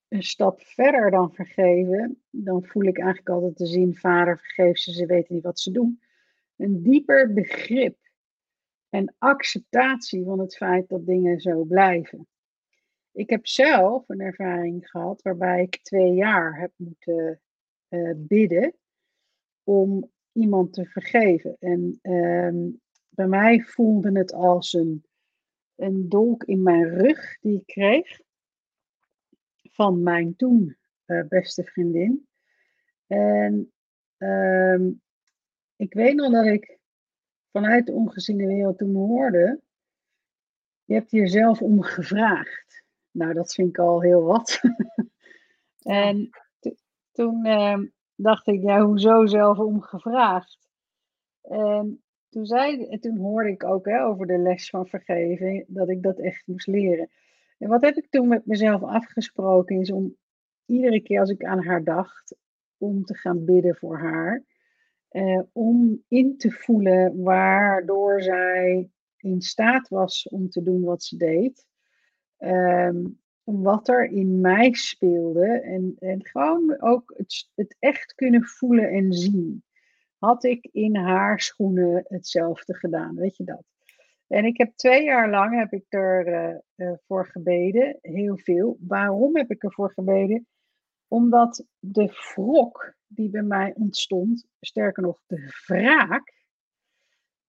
een 0.07 0.23
stap 0.23 0.61
verder 0.61 1.11
dan 1.11 1.33
vergeven, 1.33 2.21
dan 2.29 2.63
voel 2.63 2.83
ik 2.83 2.97
eigenlijk 2.97 3.29
altijd 3.29 3.57
de 3.57 3.65
zin: 3.65 3.95
Vader, 3.95 4.39
vergeef 4.39 4.77
ze, 4.77 4.93
ze 4.93 5.05
weten 5.05 5.35
niet 5.35 5.43
wat 5.43 5.59
ze 5.59 5.71
doen. 5.71 6.01
Een 6.55 6.83
dieper 6.83 7.33
begrip 7.33 7.97
en 8.89 9.15
acceptatie 9.17 10.23
van 10.23 10.39
het 10.39 10.55
feit 10.55 10.89
dat 10.89 11.05
dingen 11.05 11.39
zo 11.39 11.63
blijven. 11.63 12.27
Ik 13.11 13.29
heb 13.29 13.47
zelf 13.47 14.09
een 14.09 14.19
ervaring 14.19 14.89
gehad 14.89 15.21
waarbij 15.21 15.61
ik 15.61 15.79
twee 15.81 16.13
jaar 16.13 16.59
heb 16.59 16.71
moeten 16.75 17.41
uh, 17.89 18.11
bidden 18.15 18.73
om 19.63 20.11
iemand 20.31 20.73
te 20.73 20.85
vergeven. 20.85 21.55
En 21.59 21.99
uh, 22.01 22.71
bij 23.09 23.27
mij 23.27 23.61
voelde 23.61 24.17
het 24.17 24.33
als 24.33 24.73
een, 24.73 25.05
een 25.75 26.09
dolk 26.09 26.43
in 26.43 26.63
mijn 26.63 26.89
rug 26.89 27.39
die 27.39 27.55
ik 27.55 27.65
kreeg 27.65 28.19
van 29.75 30.03
mijn 30.03 30.35
toen 30.35 30.77
uh, 31.05 31.27
beste 31.27 31.63
vriendin. 31.63 32.27
En 33.07 33.71
uh, 34.17 34.79
ik 35.75 35.93
weet 35.93 36.15
nog 36.15 36.31
dat 36.31 36.45
ik 36.45 36.79
vanuit 37.51 37.85
de 37.85 37.91
ongeziene 37.91 38.47
wereld 38.47 38.77
toen 38.77 38.95
hoorde, 38.95 39.61
je 40.83 40.93
hebt 40.93 41.11
hier 41.11 41.27
zelf 41.27 41.61
om 41.61 41.81
gevraagd. 41.81 42.83
Nou, 43.11 43.33
dat 43.33 43.53
vind 43.53 43.69
ik 43.69 43.77
al 43.77 44.01
heel 44.01 44.23
wat. 44.23 44.61
en 46.03 46.29
toen 47.11 47.45
uh, 47.45 47.79
dacht 48.15 48.47
ik, 48.47 48.61
ja, 48.61 48.85
hoezo 48.85 49.25
zelf 49.25 49.57
om 49.57 49.81
gevraagd? 49.81 50.69
En 51.41 52.03
toen, 52.29 52.45
zei, 52.45 52.85
en 52.85 52.99
toen 52.99 53.17
hoorde 53.17 53.49
ik 53.49 53.63
ook 53.63 53.85
hè, 53.85 54.03
over 54.03 54.27
de 54.27 54.37
les 54.37 54.69
van 54.69 54.87
vergeving, 54.87 55.65
dat 55.67 55.89
ik 55.89 56.03
dat 56.03 56.19
echt 56.19 56.47
moest 56.47 56.67
leren. 56.67 57.09
En 57.57 57.69
wat 57.69 57.81
heb 57.81 57.95
ik 57.95 58.09
toen 58.09 58.27
met 58.27 58.45
mezelf 58.45 58.83
afgesproken, 58.83 59.79
is 59.79 59.91
om 59.91 60.15
iedere 60.65 61.01
keer 61.01 61.19
als 61.19 61.29
ik 61.29 61.43
aan 61.43 61.63
haar 61.63 61.83
dacht, 61.83 62.35
om 62.77 63.03
te 63.03 63.15
gaan 63.15 63.45
bidden 63.45 63.75
voor 63.75 63.99
haar. 63.99 64.43
Uh, 65.11 65.41
om 65.51 66.03
in 66.07 66.37
te 66.37 66.51
voelen 66.51 67.23
waardoor 67.23 68.21
zij 68.21 68.89
in 69.17 69.41
staat 69.41 69.87
was 69.87 70.27
om 70.27 70.49
te 70.49 70.63
doen 70.63 70.81
wat 70.81 71.03
ze 71.03 71.17
deed. 71.17 71.65
Um, 72.39 73.19
wat 73.43 73.87
er 73.87 74.05
in 74.05 74.41
mij 74.41 74.73
speelde. 74.73 75.45
En, 75.61 75.95
en 75.99 76.25
gewoon 76.25 76.81
ook 76.81 77.13
het, 77.17 77.49
het 77.55 77.75
echt 77.79 78.15
kunnen 78.15 78.43
voelen 78.43 78.89
en 78.89 79.13
zien. 79.13 79.63
Had 80.17 80.43
ik 80.43 80.69
in 80.71 80.95
haar 80.95 81.39
schoenen 81.39 82.05
hetzelfde 82.07 82.73
gedaan, 82.73 83.15
weet 83.15 83.37
je 83.37 83.43
dat? 83.43 83.74
En 84.27 84.45
ik 84.45 84.57
heb 84.57 84.75
twee 84.75 85.03
jaar 85.03 85.29
lang 85.29 85.55
heb 85.55 85.73
ik 85.73 85.85
er 85.87 86.63
uh, 86.75 86.93
voor 87.07 87.27
gebeden, 87.27 87.97
heel 88.01 88.37
veel. 88.37 88.77
Waarom 88.79 89.35
heb 89.35 89.51
ik 89.51 89.63
ervoor 89.63 89.91
gebeden? 89.91 90.47
Omdat 91.07 91.65
de 91.79 92.33
wrok 92.33 92.95
die 93.07 93.29
bij 93.29 93.43
mij 93.43 93.73
ontstond, 93.75 94.47
sterker 94.59 95.03
nog 95.03 95.21
de 95.25 95.61
wraak, 95.65 96.33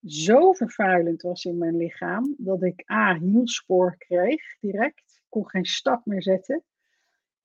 zo 0.05 0.53
vervuilend 0.53 1.23
was 1.23 1.45
in 1.45 1.59
mijn 1.59 1.77
lichaam 1.77 2.35
dat 2.39 2.63
ik 2.63 2.91
A, 2.91 3.19
hielspoor 3.19 3.97
kreeg 3.99 4.59
direct 4.61 5.07
kon 5.29 5.49
geen 5.49 5.65
stap 5.65 6.07
meer 6.07 6.23
zetten. 6.23 6.65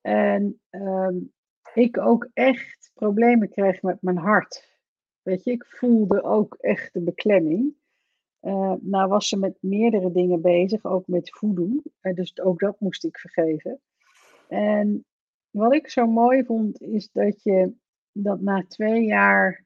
En 0.01 0.61
ehm, 0.69 1.15
ik 1.73 1.97
ook 1.97 2.29
echt 2.33 2.91
problemen 2.93 3.49
kreeg 3.49 3.81
met 3.81 4.01
mijn 4.01 4.17
hart. 4.17 4.79
Weet 5.21 5.43
je, 5.43 5.51
ik 5.51 5.65
voelde 5.65 6.23
ook 6.23 6.55
echt 6.55 6.93
de 6.93 7.01
beklemming. 7.01 7.75
Uh, 8.41 8.73
nou 8.79 9.09
was 9.09 9.27
ze 9.27 9.37
met 9.37 9.57
meerdere 9.59 10.11
dingen 10.11 10.41
bezig, 10.41 10.85
ook 10.85 11.07
met 11.07 11.29
voodoo. 11.29 11.81
Uh, 12.01 12.13
dus 12.13 12.39
ook 12.39 12.59
dat 12.59 12.79
moest 12.79 13.03
ik 13.03 13.17
vergeven. 13.17 13.79
En 14.47 15.05
wat 15.49 15.73
ik 15.73 15.89
zo 15.89 16.07
mooi 16.07 16.43
vond, 16.43 16.81
is 16.81 17.11
dat 17.11 17.43
je 17.43 17.73
dat 18.11 18.41
na 18.41 18.65
twee 18.67 19.05
jaar 19.05 19.65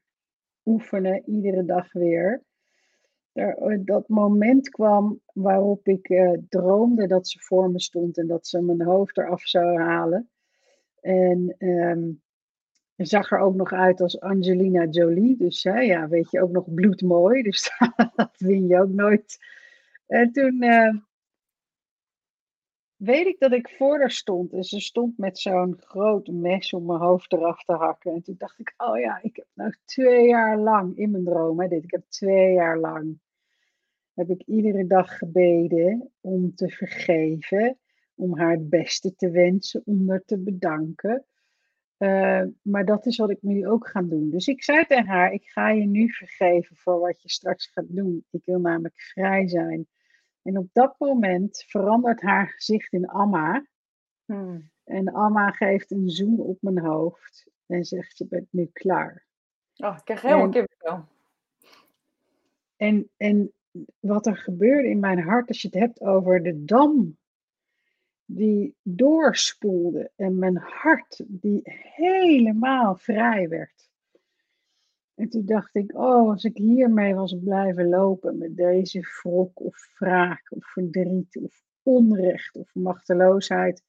oefenen, 0.64 1.22
iedere 1.26 1.64
dag 1.64 1.92
weer, 1.92 2.44
er, 3.32 3.56
eh, 3.56 3.78
dat 3.84 4.08
moment 4.08 4.68
kwam 4.68 5.20
waarop 5.32 5.88
ik 5.88 6.38
droomde 6.48 7.06
dat 7.06 7.28
ze 7.28 7.38
voor 7.40 7.70
me 7.70 7.80
stond 7.80 8.18
en 8.18 8.26
dat 8.26 8.46
ze 8.46 8.62
mijn 8.62 8.82
hoofd 8.82 9.18
eraf 9.18 9.42
zou 9.42 9.80
halen. 9.80 10.30
En 11.00 11.54
um, 11.58 12.22
zag 12.96 13.30
er 13.30 13.38
ook 13.38 13.54
nog 13.54 13.72
uit 13.72 14.00
als 14.00 14.20
Angelina 14.20 14.84
Jolie. 14.84 15.36
Dus 15.36 15.62
hè, 15.62 15.80
ja, 15.80 16.08
weet 16.08 16.30
je, 16.30 16.42
ook 16.42 16.50
nog 16.50 16.74
bloedmooi. 16.74 17.42
Dus 17.42 17.70
dat 18.16 18.34
win 18.38 18.66
je 18.66 18.80
ook 18.80 18.92
nooit. 18.92 19.38
En 20.06 20.32
toen, 20.32 20.62
uh, 20.62 20.94
weet 22.96 23.26
ik 23.26 23.38
dat 23.38 23.52
ik 23.52 23.68
voor 23.68 23.98
haar 23.98 24.10
stond. 24.10 24.52
En 24.52 24.64
ze 24.64 24.80
stond 24.80 25.18
met 25.18 25.38
zo'n 25.38 25.76
groot 25.78 26.26
mes 26.26 26.72
om 26.72 26.86
mijn 26.86 27.00
hoofd 27.00 27.32
eraf 27.32 27.64
te 27.64 27.72
hakken. 27.72 28.12
En 28.12 28.22
toen 28.22 28.34
dacht 28.38 28.58
ik, 28.58 28.74
oh 28.76 28.98
ja, 28.98 29.18
ik 29.22 29.36
heb 29.36 29.46
nou 29.54 29.74
twee 29.84 30.26
jaar 30.28 30.58
lang 30.58 30.96
in 30.96 31.10
mijn 31.10 31.24
droom, 31.24 31.60
hè, 31.60 31.68
dit, 31.68 31.84
ik 31.84 31.90
heb 31.90 32.04
twee 32.08 32.52
jaar 32.52 32.78
lang, 32.78 33.18
heb 34.14 34.30
ik 34.30 34.42
iedere 34.42 34.86
dag 34.86 35.18
gebeden 35.18 36.10
om 36.20 36.54
te 36.54 36.68
vergeven, 36.68 37.78
om 38.14 38.38
haar 38.38 38.52
het 38.52 38.68
beste 38.68 39.14
te 39.14 39.30
wensen, 39.30 39.82
om 39.84 40.10
haar 40.10 40.22
te 40.24 40.38
bedanken. 40.38 41.24
Uh, 41.98 42.42
maar 42.62 42.84
dat 42.84 43.06
is 43.06 43.16
wat 43.16 43.30
ik 43.30 43.42
nu 43.42 43.68
ook 43.68 43.88
ga 43.88 44.02
doen. 44.02 44.30
Dus 44.30 44.46
ik 44.46 44.62
zei 44.62 44.84
tegen 44.84 45.06
haar: 45.06 45.32
Ik 45.32 45.44
ga 45.44 45.70
je 45.70 45.86
nu 45.86 46.10
vergeven 46.12 46.76
voor 46.76 46.98
wat 47.00 47.22
je 47.22 47.30
straks 47.30 47.66
gaat 47.66 47.84
doen. 47.88 48.24
Ik 48.30 48.44
wil 48.44 48.60
namelijk 48.60 49.00
vrij 49.00 49.48
zijn. 49.48 49.86
En 50.42 50.58
op 50.58 50.68
dat 50.72 50.94
moment 50.98 51.64
verandert 51.68 52.20
haar 52.20 52.48
gezicht 52.48 52.92
in 52.92 53.06
Amma. 53.06 53.66
Hmm. 54.24 54.70
En 54.84 55.12
Amma 55.12 55.50
geeft 55.50 55.90
een 55.90 56.10
zoen 56.10 56.40
op 56.40 56.58
mijn 56.60 56.78
hoofd 56.78 57.50
en 57.66 57.84
zegt: 57.84 58.18
Je 58.18 58.26
bent 58.26 58.46
nu 58.50 58.70
klaar. 58.72 59.26
Oh, 59.76 59.94
ik 59.96 60.04
krijg 60.04 60.22
helemaal 60.22 60.48
kippenvel. 60.48 61.04
En, 62.76 63.10
en 63.16 63.52
wat 64.00 64.26
er 64.26 64.36
gebeurde 64.36 64.88
in 64.88 65.00
mijn 65.00 65.20
hart, 65.20 65.48
als 65.48 65.62
je 65.62 65.68
het 65.68 65.78
hebt 65.78 66.00
over 66.00 66.42
de 66.42 66.64
dam 66.64 67.16
die 68.26 68.76
doorspoelde 68.82 70.10
en 70.16 70.38
mijn 70.38 70.56
hart 70.56 71.24
die 71.26 71.60
helemaal 71.94 72.96
vrij 72.96 73.48
werd. 73.48 73.90
En 75.14 75.28
toen 75.28 75.46
dacht 75.46 75.74
ik, 75.74 75.94
oh, 75.94 76.30
als 76.30 76.44
ik 76.44 76.56
hiermee 76.56 77.14
was 77.14 77.38
blijven 77.44 77.88
lopen 77.88 78.38
met 78.38 78.56
deze 78.56 79.00
wrok 79.00 79.60
of 79.60 79.90
wraak 79.98 80.46
of 80.48 80.66
verdriet 80.66 81.36
of 81.36 81.62
onrecht 81.82 82.56
of 82.56 82.74
machteloosheid, 82.74 83.82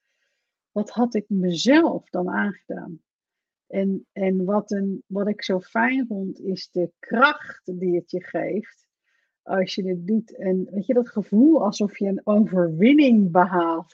wat 0.72 0.89
had 0.89 1.15
ik 1.15 1.25
mezelf 1.29 2.10
dan 2.10 2.29
aangedaan? 2.29 3.01
En, 3.67 4.06
en 4.12 4.46
wat, 4.46 4.72
een, 4.72 5.03
wat 5.08 5.27
ik 5.27 5.44
zo 5.44 5.60
fijn 5.60 6.08
vond, 6.08 6.39
is 6.39 6.70
de 6.72 6.91
kracht 7.00 7.79
die 7.79 7.96
het 7.96 8.12
je 8.12 8.24
geeft 8.24 8.88
als 9.41 9.75
je 9.75 9.88
het 9.88 10.08
doet. 10.08 10.36
En 10.36 10.67
weet 10.72 10.86
je, 10.86 10.94
dat 10.94 11.10
gevoel 11.10 11.63
alsof 11.63 11.98
je 11.98 12.08
een 12.08 12.22
overwinning 12.24 13.32
behaalt. 13.32 13.94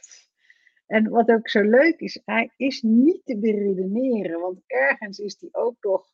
En 0.85 1.09
wat 1.09 1.29
ook 1.29 1.49
zo 1.49 1.61
leuk 1.61 1.99
is, 1.99 2.21
hij 2.25 2.51
is 2.57 2.81
niet 2.81 3.21
te 3.25 3.37
beredeneren, 3.37 4.39
want 4.39 4.61
ergens 4.67 5.19
is 5.19 5.37
die 5.37 5.53
ook 5.53 5.75
toch 5.79 6.11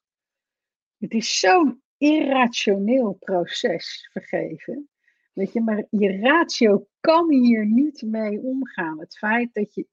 het 1.00 1.14
is 1.14 1.40
zo'n 1.40 1.82
irrationeel 1.98 3.14
proces, 3.14 4.10
vergeven. 4.12 4.90
Weet 5.34 5.54
je, 5.54 5.62
maar 5.62 5.86
je 5.90 6.20
ratio 6.20 6.88
kan 7.00 7.32
hier 7.32 7.66
niet 7.66 8.02
mee 8.02 8.40
omgaan. 8.40 9.00
Het 9.00 9.18
feit 9.18 9.54
dat 9.54 9.74
je 9.74 9.88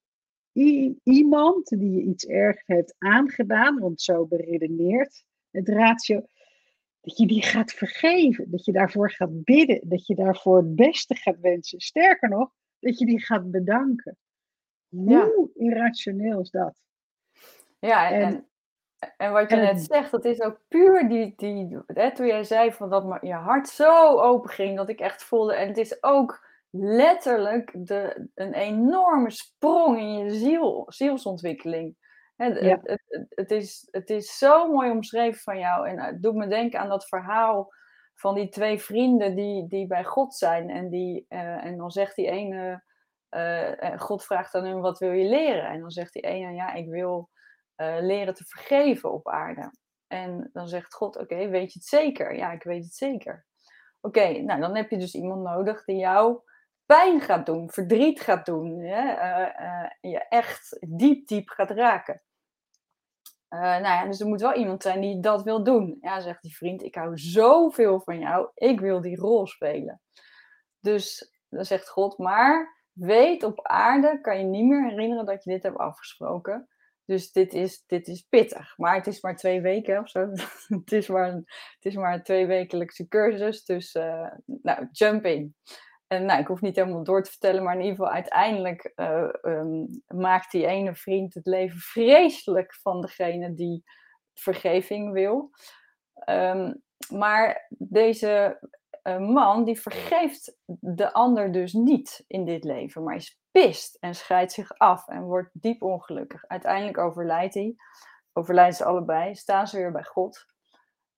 iemand 1.02 1.68
die 1.68 1.90
je 1.90 2.02
iets 2.02 2.26
erg 2.26 2.62
heeft 2.66 2.94
aangedaan, 2.98 3.78
want 3.78 4.00
zo 4.00 4.26
beredeneert 4.26 5.24
het 5.50 5.68
ratio, 5.68 6.26
dat 7.00 7.16
je 7.16 7.26
die 7.26 7.42
gaat 7.42 7.72
vergeven, 7.72 8.50
dat 8.50 8.64
je 8.64 8.72
daarvoor 8.72 9.10
gaat 9.10 9.44
bidden, 9.44 9.88
dat 9.88 10.06
je 10.06 10.14
daarvoor 10.14 10.56
het 10.56 10.74
beste 10.76 11.14
gaat 11.14 11.40
wensen. 11.40 11.80
Sterker 11.80 12.28
nog, 12.28 12.50
dat 12.78 12.98
je 12.98 13.06
die 13.06 13.20
gaat 13.20 13.50
bedanken. 13.50 14.18
Hoe 15.04 15.50
irrationeel 15.54 16.40
is 16.40 16.50
dat? 16.50 16.80
Ja, 17.78 18.10
en, 18.10 18.46
en 19.16 19.32
wat 19.32 19.50
je 19.50 19.56
net 19.56 19.80
zegt, 19.80 20.10
dat 20.10 20.24
is 20.24 20.40
ook 20.40 20.60
puur 20.68 21.08
die, 21.08 21.32
die 21.36 21.78
hè, 21.86 22.14
toen 22.14 22.26
jij 22.26 22.44
zei 22.44 22.72
van 22.72 22.90
dat 22.90 23.18
je 23.20 23.32
hart 23.32 23.68
zo 23.68 24.20
open 24.20 24.50
ging, 24.50 24.76
dat 24.76 24.88
ik 24.88 25.00
echt 25.00 25.24
voelde. 25.24 25.54
En 25.54 25.68
het 25.68 25.78
is 25.78 26.02
ook 26.02 26.46
letterlijk 26.70 27.72
de, 27.74 28.28
een 28.34 28.54
enorme 28.54 29.30
sprong 29.30 29.98
in 29.98 30.18
je 30.18 30.30
ziel, 30.30 30.84
zielsontwikkeling. 30.88 31.96
Het, 32.36 32.60
het, 32.60 33.00
het, 33.08 33.26
het, 33.28 33.50
is, 33.50 33.88
het 33.90 34.10
is 34.10 34.38
zo 34.38 34.72
mooi 34.72 34.90
omschreven 34.90 35.40
van 35.40 35.58
jou. 35.58 35.88
En 35.88 36.00
het 36.00 36.22
doet 36.22 36.34
me 36.34 36.46
denken 36.46 36.80
aan 36.80 36.88
dat 36.88 37.08
verhaal 37.08 37.72
van 38.14 38.34
die 38.34 38.48
twee 38.48 38.78
vrienden 38.78 39.34
die, 39.34 39.66
die 39.66 39.86
bij 39.86 40.04
God 40.04 40.34
zijn. 40.34 40.70
En, 40.70 40.88
die, 40.88 41.26
uh, 41.28 41.64
en 41.64 41.76
dan 41.76 41.90
zegt 41.90 42.16
die 42.16 42.30
ene, 42.30 42.84
uh, 43.30 44.00
God 44.00 44.24
vraagt 44.24 44.54
aan 44.54 44.64
hem, 44.64 44.80
wat 44.80 44.98
wil 44.98 45.12
je 45.12 45.28
leren? 45.28 45.68
En 45.68 45.80
dan 45.80 45.90
zegt 45.90 46.12
die 46.12 46.22
ene, 46.22 46.52
ja, 46.52 46.72
ik 46.72 46.88
wil 46.88 47.30
uh, 47.76 47.96
leren 48.00 48.34
te 48.34 48.44
vergeven 48.44 49.12
op 49.12 49.28
aarde. 49.28 49.70
En 50.06 50.50
dan 50.52 50.68
zegt 50.68 50.94
God, 50.94 51.16
oké, 51.16 51.48
weet 51.48 51.72
je 51.72 51.78
het 51.78 51.88
zeker? 51.88 52.36
Ja, 52.36 52.52
ik 52.52 52.62
weet 52.62 52.84
het 52.84 52.94
zeker. 52.94 53.46
Oké, 54.00 54.38
nou 54.38 54.60
dan 54.60 54.76
heb 54.76 54.90
je 54.90 54.98
dus 54.98 55.14
iemand 55.14 55.42
nodig 55.42 55.84
die 55.84 55.96
jou 55.96 56.40
pijn 56.86 57.20
gaat 57.20 57.46
doen, 57.46 57.70
verdriet 57.70 58.20
gaat 58.20 58.46
doen, 58.46 58.80
hè? 58.80 59.02
Uh, 59.12 59.90
je 60.00 60.28
echt 60.28 60.86
diep, 60.88 61.26
diep 61.26 61.48
gaat 61.48 61.70
raken. 61.70 62.22
nou 63.48 63.82
ja, 63.82 64.06
dus 64.06 64.20
er 64.20 64.26
moet 64.26 64.40
wel 64.40 64.54
iemand 64.54 64.82
zijn 64.82 65.00
die 65.00 65.20
dat 65.20 65.42
wil 65.42 65.64
doen. 65.64 65.98
Ja, 66.00 66.20
zegt 66.20 66.42
die 66.42 66.56
vriend, 66.56 66.82
ik 66.82 66.94
hou 66.94 67.18
zoveel 67.18 68.00
van 68.00 68.18
jou, 68.18 68.50
ik 68.54 68.80
wil 68.80 69.00
die 69.00 69.16
rol 69.16 69.46
spelen. 69.46 70.00
Dus 70.80 71.32
dan 71.48 71.64
zegt 71.64 71.88
God, 71.88 72.18
maar 72.18 72.75
weet 72.96 73.42
op 73.42 73.62
aarde 73.62 74.20
kan 74.20 74.38
je 74.38 74.44
niet 74.44 74.64
meer 74.64 74.88
herinneren 74.88 75.26
dat 75.26 75.44
je 75.44 75.50
dit 75.50 75.62
hebt 75.62 75.78
afgesproken. 75.78 76.68
Dus 77.04 77.32
dit 77.32 77.54
is, 77.54 77.84
dit 77.86 78.08
is 78.08 78.26
pittig. 78.28 78.74
Maar 78.76 78.94
het 78.94 79.06
is 79.06 79.20
maar 79.20 79.36
twee 79.36 79.60
weken 79.60 79.98
of 79.98 80.08
zo. 80.08 80.30
het, 80.68 80.92
is 80.92 81.08
maar 81.08 81.32
het 81.32 81.44
is 81.80 81.94
maar 81.94 82.14
een 82.14 82.22
tweewekelijkse 82.22 83.08
cursus. 83.08 83.64
Dus 83.64 83.94
uh, 83.94 84.30
nou, 84.44 84.88
jump 84.92 85.24
in. 85.24 85.54
En 86.06 86.24
nou, 86.24 86.40
ik 86.40 86.46
hoef 86.46 86.60
niet 86.60 86.76
helemaal 86.76 87.04
door 87.04 87.22
te 87.22 87.30
vertellen, 87.30 87.62
maar 87.62 87.74
in 87.74 87.80
ieder 87.80 87.96
geval 87.96 88.12
uiteindelijk 88.12 88.92
uh, 88.96 89.28
um, 89.42 90.02
maakt 90.06 90.50
die 90.50 90.66
ene 90.66 90.94
vriend 90.94 91.34
het 91.34 91.46
leven 91.46 91.78
vreselijk 91.78 92.74
van 92.74 93.00
degene 93.00 93.54
die 93.54 93.84
vergeving 94.34 95.12
wil. 95.12 95.50
Um, 96.28 96.82
maar 97.10 97.66
deze 97.68 98.58
man 99.14 99.64
die 99.64 99.80
vergeeft 99.80 100.56
de 100.80 101.12
ander 101.12 101.52
dus 101.52 101.72
niet 101.72 102.24
in 102.26 102.44
dit 102.44 102.64
leven, 102.64 103.02
maar 103.02 103.14
is 103.14 103.40
pist 103.50 103.96
en 104.00 104.14
scheidt 104.14 104.52
zich 104.52 104.78
af 104.78 105.08
en 105.08 105.22
wordt 105.22 105.50
diep 105.52 105.82
ongelukkig. 105.82 106.46
Uiteindelijk 106.46 106.98
overlijdt 106.98 107.54
hij, 107.54 107.76
overlijden 108.32 108.74
ze 108.74 108.84
allebei, 108.84 109.34
staan 109.34 109.66
ze 109.66 109.76
weer 109.76 109.92
bij 109.92 110.04
God 110.04 110.46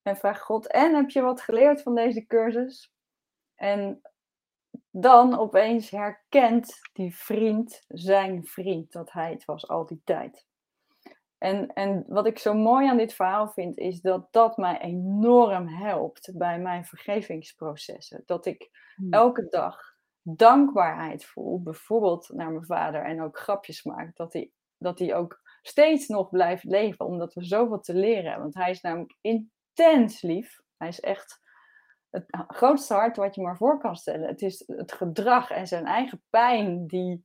en 0.03 0.17
vraagt 0.17 0.43
God: 0.43 0.67
En 0.67 0.95
heb 0.95 1.11
je 1.11 1.21
wat 1.21 1.41
geleerd 1.41 1.83
van 1.83 1.95
deze 1.95 2.27
cursus? 2.27 2.93
En 3.55 4.01
dan 4.91 5.39
opeens 5.39 5.91
herkent 5.91 6.79
die 6.93 7.17
vriend 7.17 7.85
zijn 7.89 8.45
vriend 8.45 8.93
dat 8.93 9.13
hij 9.13 9.31
het 9.31 9.45
was 9.45 9.69
al 9.69 9.87
die 9.87 10.01
tijd. 10.05 10.48
En, 11.39 11.73
en 11.73 12.05
wat 12.07 12.27
ik 12.27 12.39
zo 12.39 12.55
mooi 12.55 12.89
aan 12.89 12.97
dit 12.97 13.15
verhaal 13.15 13.49
vind, 13.49 13.79
is 13.79 14.01
dat 14.01 14.29
dat 14.31 14.57
mij 14.57 14.81
enorm 14.81 15.69
helpt 15.69 16.31
bij 16.35 16.59
mijn 16.59 16.85
vergevingsprocessen. 16.85 18.23
Dat 18.27 18.47
ik 18.47 18.71
hmm. 18.97 19.13
elke 19.13 19.47
dag 19.49 19.97
dankbaarheid 20.23 21.25
voel, 21.25 21.63
bijvoorbeeld 21.63 22.31
naar 22.33 22.51
mijn 22.51 22.65
vader 22.65 23.05
en 23.05 23.23
ook 23.23 23.39
grapjes 23.39 23.83
maak, 23.83 24.17
dat 24.17 24.33
hij, 24.33 24.51
dat 24.79 24.99
hij 24.99 25.15
ook 25.15 25.41
steeds 25.63 26.09
nog 26.09 26.31
blijft 26.31 26.65
leven, 26.65 27.07
omdat 27.07 27.35
we 27.35 27.45
zoveel 27.45 27.81
te 27.81 27.95
leren 27.95 28.25
hebben. 28.25 28.43
Want 28.43 28.55
hij 28.55 28.71
is 28.71 28.81
namelijk 28.81 29.17
intens 29.21 30.23
lief. 30.23 30.61
Hij 30.77 30.89
is 30.89 31.01
echt 31.01 31.41
het 32.11 32.25
grootste 32.49 32.95
hart 32.95 33.17
wat 33.17 33.35
je 33.35 33.43
maar 33.43 33.57
voor 33.57 33.79
kan 33.79 33.97
stellen. 33.97 34.29
Het 34.29 34.43
is 34.43 34.63
het 34.67 34.93
gedrag 34.93 35.51
en 35.51 35.67
zijn 35.67 35.87
eigen 35.87 36.23
pijn 36.31 36.87
die, 36.87 37.25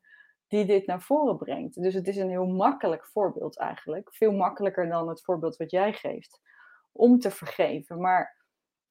die 0.54 0.66
dit 0.66 0.86
naar 0.86 1.02
voren 1.02 1.38
brengt. 1.38 1.82
Dus 1.82 1.94
het 1.94 2.08
is 2.08 2.18
een 2.18 2.30
heel 2.30 2.46
makkelijk 2.46 3.06
voorbeeld 3.06 3.58
eigenlijk. 3.58 4.14
Veel 4.16 4.32
makkelijker 4.32 4.90
dan 4.90 5.10
het 5.10 5.24
voorbeeld 5.24 5.58
wat 5.58 5.72
jij 5.72 5.94
geeft. 5.94 6.42
Om 6.92 7.20
te 7.20 7.32
vergeven. 7.32 8.02
Maar 8.02 8.46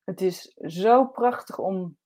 het 0.05 0.21
is 0.21 0.55
zo 0.57 1.07
prachtig 1.07 1.59
om 1.59 1.97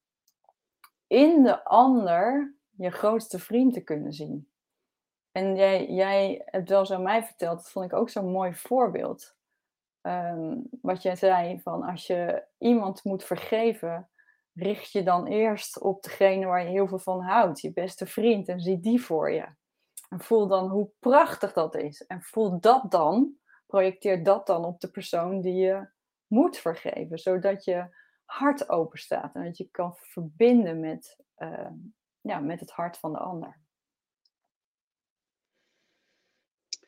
in 1.07 1.43
de 1.43 1.65
ander 1.65 2.55
je 2.71 2.91
grootste 2.91 3.39
vriend 3.39 3.73
te 3.73 3.81
kunnen 3.81 4.13
zien. 4.13 4.51
En 5.33 5.57
jij, 5.57 5.87
jij 5.87 6.43
hebt 6.45 6.69
wel 6.69 6.87
zo 6.87 7.01
mij 7.01 7.25
verteld, 7.25 7.57
dat 7.57 7.71
vond 7.71 7.85
ik 7.85 7.93
ook 7.93 8.11
zo'n 8.11 8.31
mooi 8.31 8.55
voorbeeld. 8.55 9.37
Ehm, 10.01 10.61
wat 10.83 11.03
jij 11.03 11.17
zei, 11.17 11.61
van 11.61 11.83
als 11.83 12.07
je 12.07 12.45
iemand 12.59 13.05
moet 13.05 13.25
vergeven, 13.25 14.09
richt 14.57 14.93
je 14.93 15.03
dan 15.03 15.27
eerst 15.27 15.81
op 15.81 16.03
degene 16.03 16.47
waar 16.47 16.63
je 16.63 16.69
heel 16.69 16.89
veel 16.89 16.99
van 16.99 17.21
houdt, 17.21 17.61
je 17.61 17.73
beste 17.73 18.07
vriend, 18.07 18.49
en 18.49 18.61
zie 18.61 18.81
die 18.81 19.03
voor 19.03 19.33
je. 19.33 19.47
En 20.09 20.21
voel 20.21 20.47
dan 20.47 20.69
hoe 20.69 20.91
prachtig 20.99 21.53
dat 21.53 21.75
is. 21.75 22.07
En 22.07 22.23
voel 22.23 22.61
dat 22.61 22.91
dan, 22.91 23.35
projecteer 23.67 24.23
dat 24.23 24.47
dan 24.47 24.65
op 24.65 24.81
de 24.81 24.91
persoon 24.91 25.41
die 25.41 25.55
je 25.55 25.89
moet 26.27 26.57
vergeven, 26.57 27.19
zodat 27.19 27.65
je 27.65 27.89
hart 28.25 28.69
open 28.69 28.99
staat 28.99 29.35
en 29.35 29.45
dat 29.45 29.57
je 29.57 29.69
kan 29.71 29.97
verbinden 29.97 30.81
met, 30.81 31.17
uh, 31.39 31.71
ja, 32.21 32.39
met 32.39 32.61
het 32.61 32.71
hart 32.71 32.99
van 32.99 33.13
de 33.13 33.19
ander. 33.19 33.59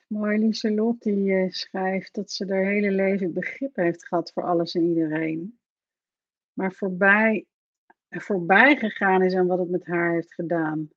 Mooi, 0.07 0.38
Lieselot 0.38 1.02
die 1.02 1.31
uh, 1.31 1.50
schrijft 1.50 2.14
dat 2.14 2.31
ze 2.31 2.52
haar 2.52 2.64
hele 2.64 2.90
leven 2.90 3.33
begrip 3.33 3.76
heeft 3.76 4.07
gehad 4.07 4.33
voor 4.33 4.42
alles 4.42 4.74
en 4.74 4.83
iedereen. 4.83 5.59
Maar 6.52 6.72
voorbij, 6.72 7.46
voorbij 8.09 8.77
gegaan 8.77 9.23
is 9.23 9.35
aan 9.35 9.47
wat 9.47 9.59
het 9.59 9.71
met 9.71 9.87
haar 9.87 10.12
heeft 10.12 10.35
gedaan. 10.35 10.88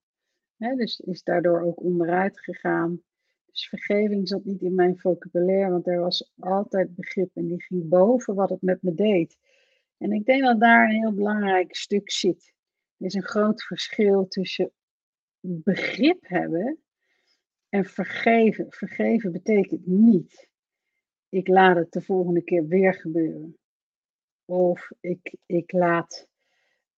Dus 0.58 1.00
is 1.00 1.24
daardoor 1.24 1.62
ook 1.62 1.84
onderuit 1.84 2.39
gegaan. 2.39 3.02
Dus 3.52 3.67
vergeving 3.67 4.28
zat 4.28 4.45
niet 4.45 4.62
in 4.62 4.76
mijn 4.76 4.97
vocabulaire, 4.97 5.71
want 5.71 5.88
er 5.88 6.00
was 6.00 6.32
altijd 6.39 6.95
begrip 6.95 7.30
en 7.34 7.47
die 7.47 7.63
ging 7.63 7.89
boven 7.89 8.36
wat 8.36 8.50
het 8.50 8.62
met 8.62 8.82
me 8.82 8.93
deed. 8.93 9.38
En 9.97 10.12
ik 10.12 10.26
denk 10.26 10.43
dat 10.43 10.60
daar 10.60 10.84
een 10.84 10.95
heel 10.95 11.13
belangrijk 11.13 11.76
stuk 11.76 12.12
zit. 12.12 12.54
Er 12.97 13.06
is 13.06 13.13
een 13.13 13.24
groot 13.24 13.63
verschil 13.63 14.28
tussen 14.28 14.71
begrip 15.39 16.28
hebben 16.28 16.80
en 17.69 17.86
vergeven. 17.86 18.65
Vergeven 18.69 19.32
betekent 19.32 19.86
niet, 19.86 20.50
ik 21.30 21.47
laat 21.47 21.76
het 21.76 21.91
de 21.91 22.02
volgende 22.02 22.43
keer 22.43 22.67
weer 22.67 22.93
gebeuren. 22.93 23.58
Of 24.45 24.91
ik, 25.00 25.36
ik 25.45 25.71
laat 25.71 26.28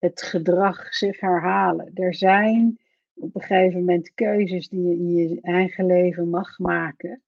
het 0.03 0.21
gedrag 0.21 0.93
zich 0.93 1.19
herhalen. 1.19 1.91
Er 1.93 2.13
zijn 2.13 2.79
op 3.13 3.35
een 3.35 3.41
gegeven 3.41 3.79
moment 3.79 4.13
keuzes 4.13 4.69
die 4.69 4.81
je 4.81 4.95
in 4.95 5.13
je 5.13 5.41
eigen 5.41 5.85
leven 5.85 6.29
mag 6.29 6.59
maken. 6.59 7.21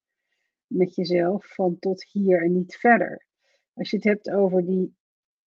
Met 0.67 0.95
jezelf 0.95 1.53
van 1.53 1.79
tot 1.79 2.05
hier 2.11 2.43
en 2.43 2.53
niet 2.53 2.75
verder. 2.75 3.25
Als 3.73 3.89
je 3.89 3.95
het 3.95 4.05
hebt 4.05 4.29
over 4.29 4.65
die, 4.65 4.95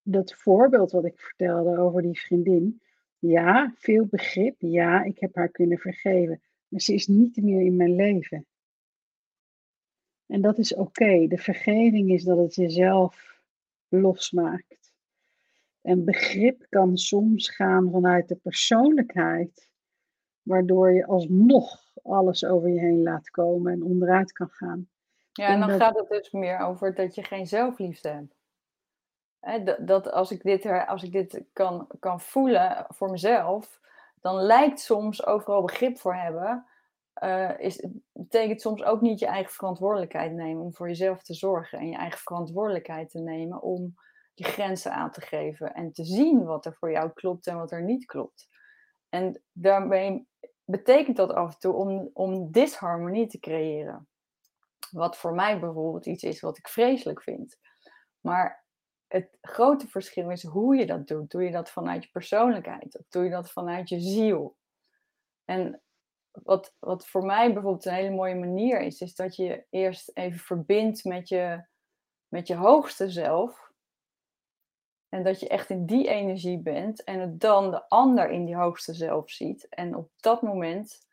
dat 0.03 0.35
voorbeeld 0.35 0.91
wat 0.91 1.05
ik 1.05 1.21
vertelde 1.21 1.79
over 1.79 2.03
die 2.03 2.21
vriendin. 2.21 2.81
Ja, 3.19 3.75
veel 3.77 4.07
begrip. 4.07 4.57
Ja, 4.59 5.03
ik 5.05 5.19
heb 5.19 5.35
haar 5.35 5.51
kunnen 5.51 5.79
vergeven. 5.79 6.43
Maar 6.69 6.81
ze 6.81 6.95
is 6.95 7.07
niet 7.07 7.37
meer 7.37 7.61
in 7.61 7.77
mijn 7.77 7.95
leven. 7.95 8.47
En 10.27 10.41
dat 10.41 10.59
is 10.59 10.75
oké. 10.75 11.27
De 11.27 11.39
vergeving 11.39 12.11
is 12.11 12.25
dat 12.25 12.39
het 12.39 12.55
jezelf 12.55 13.41
losmaakt. 13.89 14.88
En 15.89 16.05
begrip 16.05 16.67
kan 16.69 16.97
soms 16.97 17.51
gaan 17.51 17.91
vanuit 17.91 18.29
de 18.29 18.37
persoonlijkheid, 18.37 19.71
waardoor 20.43 20.93
je 20.93 21.07
alsnog 21.07 21.81
alles 22.03 22.45
over 22.45 22.69
je 22.69 22.81
heen 22.81 23.03
laat 23.03 23.31
komen 23.31 23.73
en 23.73 23.83
onderuit 23.83 24.33
kan 24.33 24.49
gaan. 24.49 24.89
Ja, 25.33 25.49
en 25.49 25.61
dan 25.61 25.71
gaat 25.71 25.99
het 25.99 26.09
dus 26.09 26.31
meer 26.31 26.59
over 26.59 26.95
dat 26.95 27.15
je 27.15 27.23
geen 27.25 27.47
zelfliefde 27.47 28.09
hebt. 28.09 29.67
dat, 29.67 29.87
dat 29.87 30.11
als 30.13 30.31
ik 30.31 30.43
dit, 30.43 30.67
als 30.67 31.03
ik 31.03 31.13
dit 31.13 31.43
kan, 31.53 31.87
kan 31.99 32.21
voelen 32.21 32.87
voor 32.89 33.11
mezelf, 33.11 33.81
dan 34.21 34.35
lijkt 34.35 34.81
soms 34.81 35.27
overal 35.27 35.63
begrip 35.63 35.99
voor 35.99 36.15
hebben, 36.15 36.67
uh, 37.23 37.59
is, 37.59 37.87
betekent 38.13 38.61
soms 38.61 38.83
ook 38.83 39.01
niet 39.01 39.19
je 39.19 39.27
eigen 39.27 39.53
verantwoordelijkheid 39.53 40.33
nemen 40.33 40.63
om 40.63 40.75
voor 40.75 40.89
jezelf 40.89 41.23
te 41.23 41.35
zorgen 41.35 41.79
en 41.79 41.89
je 41.89 41.97
eigen 41.97 42.21
verantwoordelijkheid 42.21 43.11
te 43.11 43.19
nemen 43.19 43.63
om 43.63 43.95
je 44.39 44.45
grenzen 44.45 44.93
aan 44.93 45.11
te 45.11 45.21
geven 45.21 45.75
en 45.75 45.93
te 45.93 46.05
zien 46.05 46.45
wat 46.45 46.67
er 46.67 46.75
voor 46.75 46.91
jou 46.91 47.13
klopt 47.13 47.47
en 47.47 47.57
wat 47.57 47.71
er 47.71 47.83
niet 47.83 48.05
klopt. 48.05 48.49
En 49.09 49.43
daarmee 49.53 50.29
betekent 50.65 51.17
dat 51.17 51.33
af 51.33 51.53
en 51.53 51.59
toe 51.59 51.73
om, 51.73 52.11
om 52.13 52.51
disharmonie 52.53 53.27
te 53.27 53.39
creëren. 53.39 54.09
Wat 54.91 55.17
voor 55.17 55.35
mij 55.35 55.61
bijvoorbeeld 55.61 56.07
iets 56.07 56.23
is 56.23 56.41
wat 56.41 56.59
ik 56.59 56.69
vreselijk 56.69 57.23
vind. 57.23 57.59
Maar 58.21 58.65
het 59.07 59.39
grote 59.41 59.89
verschil 59.89 60.31
is 60.31 60.43
hoe 60.43 60.77
je 60.77 60.87
dat 60.87 61.07
doet. 61.07 61.31
Doe 61.31 61.43
je 61.43 61.51
dat 61.51 61.71
vanuit 61.71 62.05
je 62.05 62.11
persoonlijkheid 62.11 62.99
of 62.99 63.07
doe 63.09 63.25
je 63.25 63.31
dat 63.31 63.51
vanuit 63.51 63.89
je 63.89 64.01
ziel? 64.01 64.57
En 65.45 65.83
wat, 66.33 66.75
wat 66.79 67.07
voor 67.07 67.25
mij 67.25 67.53
bijvoorbeeld 67.53 67.85
een 67.85 67.93
hele 67.93 68.15
mooie 68.15 68.35
manier 68.35 68.81
is, 68.81 69.01
is 69.01 69.15
dat 69.15 69.37
je 69.37 69.67
eerst 69.71 70.11
even 70.15 70.39
verbindt 70.39 71.05
met 71.05 71.29
je, 71.29 71.67
met 72.29 72.47
je 72.47 72.55
hoogste 72.55 73.11
zelf. 73.11 73.68
En 75.09 75.23
dat 75.23 75.41
je 75.41 75.49
echt 75.49 75.71
in 75.71 75.87
die 75.87 76.09
energie 76.09 76.59
bent 76.59 77.05
en 77.05 77.21
het 77.21 77.41
dan 77.41 77.71
de 77.71 77.89
ander 77.89 78.31
in 78.31 78.45
die 78.45 78.57
hoogste 78.57 78.95
zelf 78.95 79.31
ziet. 79.31 79.67
En 79.69 79.97
op 79.97 80.11
dat 80.17 80.43
moment 80.43 81.07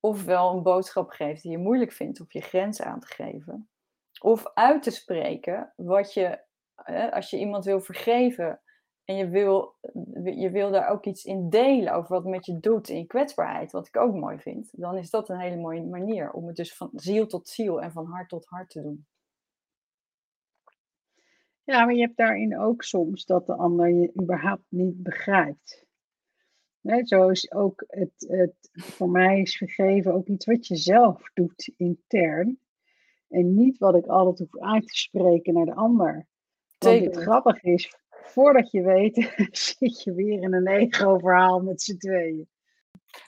ofwel 0.00 0.52
een 0.52 0.62
boodschap 0.62 1.10
geeft 1.10 1.42
die 1.42 1.50
je 1.50 1.58
moeilijk 1.58 1.92
vindt, 1.92 2.20
of 2.20 2.32
je 2.32 2.40
grenzen 2.40 2.84
aan 2.84 3.00
te 3.00 3.06
geven. 3.06 3.68
Of 4.20 4.50
uit 4.54 4.82
te 4.82 4.90
spreken 4.90 5.72
wat 5.76 6.14
je, 6.14 6.40
als 7.10 7.30
je 7.30 7.38
iemand 7.38 7.64
wil 7.64 7.80
vergeven, 7.80 8.60
en 9.04 9.16
je 9.16 9.28
wil, 9.28 9.74
je 10.24 10.50
wil 10.50 10.70
daar 10.70 10.88
ook 10.88 11.04
iets 11.04 11.24
in 11.24 11.50
delen 11.50 11.94
over 11.94 12.14
wat 12.14 12.24
met 12.24 12.46
je 12.46 12.60
doet 12.60 12.88
in 12.88 13.06
kwetsbaarheid, 13.06 13.72
wat 13.72 13.86
ik 13.86 13.96
ook 13.96 14.14
mooi 14.14 14.38
vind, 14.38 14.68
dan 14.72 14.96
is 14.96 15.10
dat 15.10 15.28
een 15.28 15.40
hele 15.40 15.56
mooie 15.56 15.82
manier 15.82 16.30
om 16.30 16.46
het 16.46 16.56
dus 16.56 16.76
van 16.76 16.90
ziel 16.92 17.26
tot 17.26 17.48
ziel 17.48 17.82
en 17.82 17.92
van 17.92 18.06
hart 18.06 18.28
tot 18.28 18.46
hart 18.46 18.70
te 18.70 18.82
doen. 18.82 19.06
Ja, 21.64 21.84
maar 21.84 21.94
je 21.94 22.00
hebt 22.00 22.16
daarin 22.16 22.58
ook 22.58 22.82
soms 22.82 23.24
dat 23.24 23.46
de 23.46 23.54
ander 23.54 23.88
je 23.88 24.12
überhaupt 24.20 24.66
niet 24.68 25.02
begrijpt. 25.02 25.84
Nee, 26.80 27.06
zo 27.06 27.28
is 27.28 27.52
ook 27.52 27.84
het, 27.86 28.26
het, 28.28 28.54
voor 28.72 29.10
mij 29.10 29.40
is 29.40 29.56
vergeven 29.56 30.14
ook 30.14 30.26
iets 30.26 30.46
wat 30.46 30.66
je 30.66 30.76
zelf 30.76 31.30
doet 31.34 31.72
intern. 31.76 32.58
En 33.28 33.54
niet 33.54 33.78
wat 33.78 33.94
ik 33.94 34.06
altijd 34.06 34.38
hoef 34.38 34.62
uit 34.62 34.86
te 34.86 34.96
spreken 34.96 35.54
naar 35.54 35.64
de 35.64 35.74
ander. 35.74 36.26
Want 36.78 37.04
het 37.04 37.16
grappige 37.16 37.72
is, 37.72 37.96
voordat 38.10 38.70
je 38.70 38.82
weet, 38.82 39.34
zit 39.78 40.02
je 40.02 40.14
weer 40.14 40.42
in 40.42 40.54
een 40.54 40.68
ego-verhaal 40.68 41.60
met 41.60 41.82
z'n 41.82 41.96
tweeën. 41.96 42.48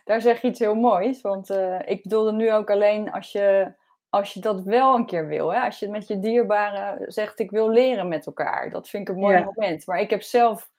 Daar 0.04 0.20
zeg 0.20 0.40
je 0.40 0.48
iets 0.48 0.58
heel 0.58 0.74
moois, 0.74 1.20
want 1.20 1.50
uh, 1.50 1.80
ik 1.84 2.02
bedoelde 2.02 2.32
nu 2.32 2.52
ook 2.52 2.70
alleen 2.70 3.10
als 3.10 3.32
je, 3.32 3.74
als 4.08 4.34
je 4.34 4.40
dat 4.40 4.62
wel 4.62 4.94
een 4.94 5.06
keer 5.06 5.26
wil. 5.26 5.52
Hè? 5.52 5.60
Als 5.60 5.78
je 5.78 5.88
met 5.88 6.06
je 6.06 6.18
dierbaren 6.18 7.12
zegt, 7.12 7.38
ik 7.38 7.50
wil 7.50 7.70
leren 7.70 8.08
met 8.08 8.26
elkaar. 8.26 8.70
Dat 8.70 8.88
vind 8.88 9.08
ik 9.08 9.14
een 9.14 9.20
mooi 9.20 9.44
moment. 9.44 9.86
Maar 9.86 10.00
ik 10.00 10.10
heb 10.10 10.22
zelf 10.22 10.70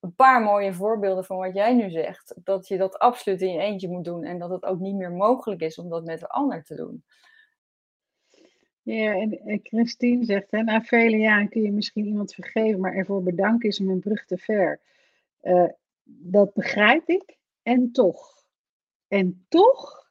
een 0.00 0.14
paar 0.14 0.42
mooie 0.42 0.72
voorbeelden 0.72 1.24
van 1.24 1.36
wat 1.36 1.54
jij 1.54 1.74
nu 1.74 1.90
zegt. 1.90 2.34
Dat 2.36 2.68
je 2.68 2.76
dat 2.76 2.98
absoluut 2.98 3.40
in 3.42 3.52
je 3.52 3.60
eentje 3.60 3.88
moet 3.88 4.04
doen 4.04 4.24
en 4.24 4.38
dat 4.38 4.50
het 4.50 4.64
ook 4.64 4.78
niet 4.78 4.94
meer 4.94 5.12
mogelijk 5.12 5.60
is 5.60 5.78
om 5.78 5.88
dat 5.88 6.04
met 6.04 6.22
een 6.22 6.28
ander 6.28 6.62
te 6.62 6.74
doen. 6.74 7.04
Ja, 8.82 9.12
en 9.14 9.60
Christine 9.62 10.24
zegt, 10.24 10.50
hè, 10.50 10.62
na 10.62 10.80
vele 10.80 11.16
jaren 11.16 11.48
kun 11.48 11.62
je 11.62 11.72
misschien 11.72 12.06
iemand 12.06 12.34
vergeven, 12.34 12.80
maar 12.80 12.94
ervoor 12.94 13.22
bedanken 13.22 13.68
is 13.68 13.80
om 13.80 13.88
een 13.88 14.00
brug 14.00 14.24
te 14.24 14.38
ver. 14.38 14.80
Uh, 15.42 15.68
dat 16.04 16.54
begrijp 16.54 17.08
ik. 17.08 17.36
En 17.62 17.92
toch, 17.92 18.44
en 19.08 19.46
toch 19.48 20.03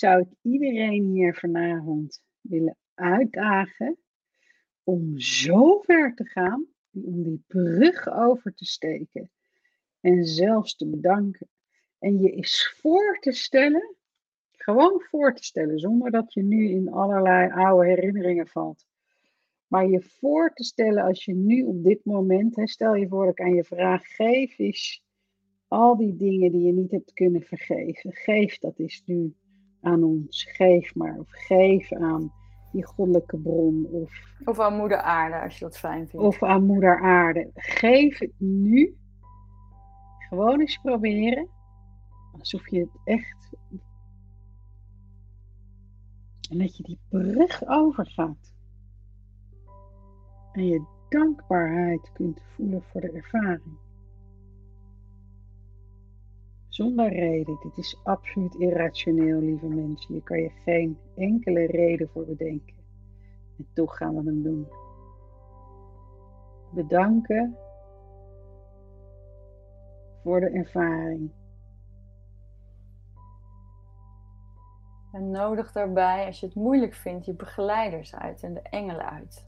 zou 0.00 0.20
ik 0.20 0.52
iedereen 0.52 1.04
hier 1.04 1.34
vanavond 1.34 2.22
willen 2.40 2.76
uitdagen 2.94 3.98
om 4.84 5.18
zo 5.18 5.78
ver 5.78 6.14
te 6.14 6.24
gaan, 6.24 6.66
om 6.90 7.22
die 7.22 7.44
brug 7.46 8.08
over 8.08 8.54
te 8.54 8.64
steken 8.64 9.30
en 10.00 10.24
zelfs 10.24 10.76
te 10.76 10.86
bedanken. 10.86 11.48
En 11.98 12.20
je 12.20 12.32
is 12.32 12.76
voor 12.80 13.18
te 13.20 13.32
stellen 13.32 13.94
gewoon 14.50 15.00
voor 15.00 15.34
te 15.34 15.44
stellen, 15.44 15.78
zonder 15.78 16.10
dat 16.10 16.32
je 16.32 16.42
nu 16.42 16.68
in 16.68 16.92
allerlei 16.92 17.50
oude 17.50 17.88
herinneringen 17.88 18.48
valt. 18.48 18.86
Maar 19.66 19.86
je 19.86 20.00
voor 20.02 20.52
te 20.54 20.64
stellen 20.64 21.04
als 21.04 21.24
je 21.24 21.34
nu 21.34 21.62
op 21.62 21.84
dit 21.84 22.04
moment, 22.04 22.60
stel 22.70 22.94
je 22.94 23.08
voor 23.08 23.24
dat 23.24 23.38
ik 23.38 23.44
aan 23.44 23.54
je 23.54 23.64
vraag, 23.64 24.06
geef 24.06 24.58
is 24.58 25.04
al 25.68 25.96
die 25.96 26.16
dingen 26.16 26.52
die 26.52 26.66
je 26.66 26.72
niet 26.72 26.90
hebt 26.90 27.12
kunnen 27.12 27.42
vergeven. 27.42 28.12
Geef 28.12 28.58
dat 28.58 28.78
is 28.78 29.02
nu 29.04 29.34
aan 29.80 30.02
ons. 30.02 30.44
Geef 30.50 30.94
maar. 30.94 31.16
Of 31.18 31.28
geef 31.30 31.92
aan 31.92 32.32
die 32.72 32.84
goddelijke 32.86 33.38
bron. 33.38 33.86
Of, 33.90 34.12
of 34.44 34.60
aan 34.60 34.76
moeder 34.76 34.98
aarde, 34.98 35.40
als 35.40 35.58
je 35.58 35.64
dat 35.64 35.78
fijn 35.78 36.08
vindt. 36.08 36.26
Of 36.26 36.42
aan 36.42 36.64
moeder 36.64 37.00
aarde. 37.00 37.50
Geef 37.54 38.18
het 38.18 38.32
nu. 38.38 38.96
Gewoon 40.28 40.60
eens 40.60 40.78
proberen. 40.82 41.48
Alsof 42.38 42.70
je 42.70 42.78
het 42.78 43.00
echt 43.04 43.40
en 46.50 46.58
dat 46.58 46.76
je 46.76 46.82
die 46.82 46.98
brug 47.08 47.66
overgaat. 47.66 48.54
En 50.52 50.66
je 50.66 50.84
dankbaarheid 51.08 52.12
kunt 52.12 52.40
voelen 52.54 52.82
voor 52.82 53.00
de 53.00 53.10
ervaring. 53.12 53.78
Zonder 56.70 57.08
reden. 57.08 57.58
Dit 57.62 57.76
is 57.76 58.00
absoluut 58.02 58.54
irrationeel, 58.54 59.40
lieve 59.40 59.66
mensen. 59.66 60.14
Je 60.14 60.22
kan 60.22 60.38
je 60.38 60.50
geen 60.50 60.98
enkele 61.16 61.66
reden 61.66 62.08
voor 62.08 62.24
bedenken. 62.24 62.74
En 63.58 63.66
toch 63.74 63.96
gaan 63.96 64.14
we 64.14 64.22
hem 64.24 64.42
doen. 64.42 64.68
Bedanken 66.70 67.56
voor 70.22 70.40
de 70.40 70.50
ervaring. 70.50 71.30
En 75.12 75.30
nodig 75.30 75.72
daarbij, 75.72 76.26
als 76.26 76.40
je 76.40 76.46
het 76.46 76.54
moeilijk 76.54 76.94
vindt, 76.94 77.26
je 77.26 77.34
begeleiders 77.34 78.14
uit 78.14 78.42
en 78.42 78.54
de 78.54 78.62
engelen 78.62 79.10
uit. 79.10 79.44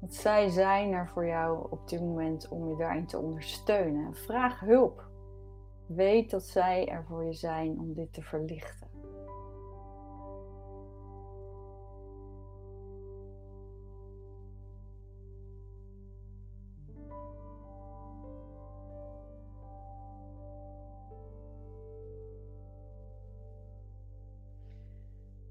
Want 0.00 0.14
zij 0.14 0.48
zijn 0.48 0.92
er 0.92 1.08
voor 1.08 1.26
jou 1.26 1.70
op 1.70 1.88
dit 1.88 2.00
moment 2.00 2.48
om 2.48 2.68
je 2.68 2.76
daarin 2.76 3.06
te 3.06 3.18
ondersteunen. 3.18 4.14
Vraag 4.14 4.60
hulp. 4.60 5.10
Weet 5.94 6.30
dat 6.30 6.44
zij 6.44 6.88
er 6.88 7.04
voor 7.04 7.24
je 7.24 7.32
zijn 7.32 7.78
om 7.78 7.94
dit 7.94 8.12
te 8.12 8.22
verlichten. 8.22 8.90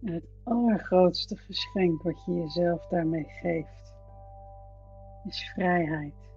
En 0.03 0.13
het 0.13 0.27
allergrootste 0.43 1.37
geschenk 1.37 2.01
wat 2.01 2.25
je 2.25 2.33
jezelf 2.33 2.87
daarmee 2.87 3.25
geeft, 3.27 3.93
is 5.25 5.51
vrijheid. 5.53 6.29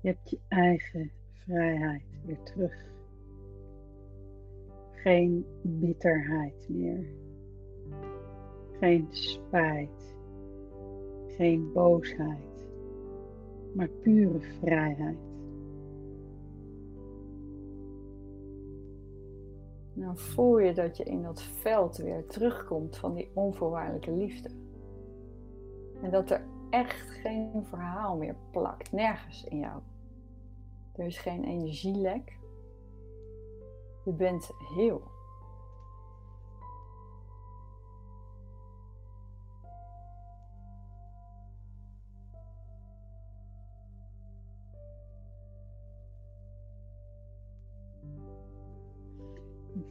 Je 0.00 0.08
hebt 0.08 0.30
je 0.30 0.40
eigen 0.48 1.10
vrijheid 1.50 2.02
weer 2.24 2.42
terug. 2.42 2.74
Geen 4.90 5.46
bitterheid 5.62 6.68
meer. 6.68 7.06
Geen 8.78 9.06
spijt. 9.10 10.14
Geen 11.26 11.72
boosheid. 11.72 12.68
Maar 13.74 13.88
pure 13.88 14.40
vrijheid. 14.40 15.18
Dan 19.94 20.16
voel 20.16 20.58
je 20.58 20.72
dat 20.72 20.96
je 20.96 21.04
in 21.04 21.22
dat 21.22 21.42
veld 21.42 21.96
weer 21.96 22.26
terugkomt 22.26 22.96
van 22.96 23.14
die 23.14 23.30
onvoorwaardelijke 23.34 24.12
liefde. 24.12 24.50
En 26.02 26.10
dat 26.10 26.30
er 26.30 26.42
echt 26.70 27.10
geen 27.10 27.64
verhaal 27.64 28.16
meer 28.16 28.36
plakt, 28.50 28.92
nergens 28.92 29.44
in 29.44 29.58
jou. 29.58 29.80
Er 31.00 31.06
is 31.06 31.18
geen 31.18 31.44
energielek. 31.44 32.38
Je 34.04 34.12
bent 34.12 34.50
heel. 34.74 35.02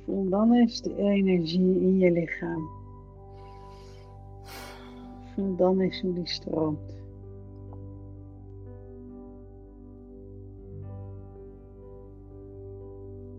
Voel 0.04 0.30
dan 0.30 0.54
eens 0.54 0.82
de 0.82 0.96
energie 0.98 1.80
in 1.82 1.98
je 1.98 2.12
lichaam. 2.12 2.70
Voel 5.34 5.56
dan 5.56 5.80
eens 5.80 6.02
hoe 6.02 6.14
die 6.14 6.28
stroomt. 6.28 6.99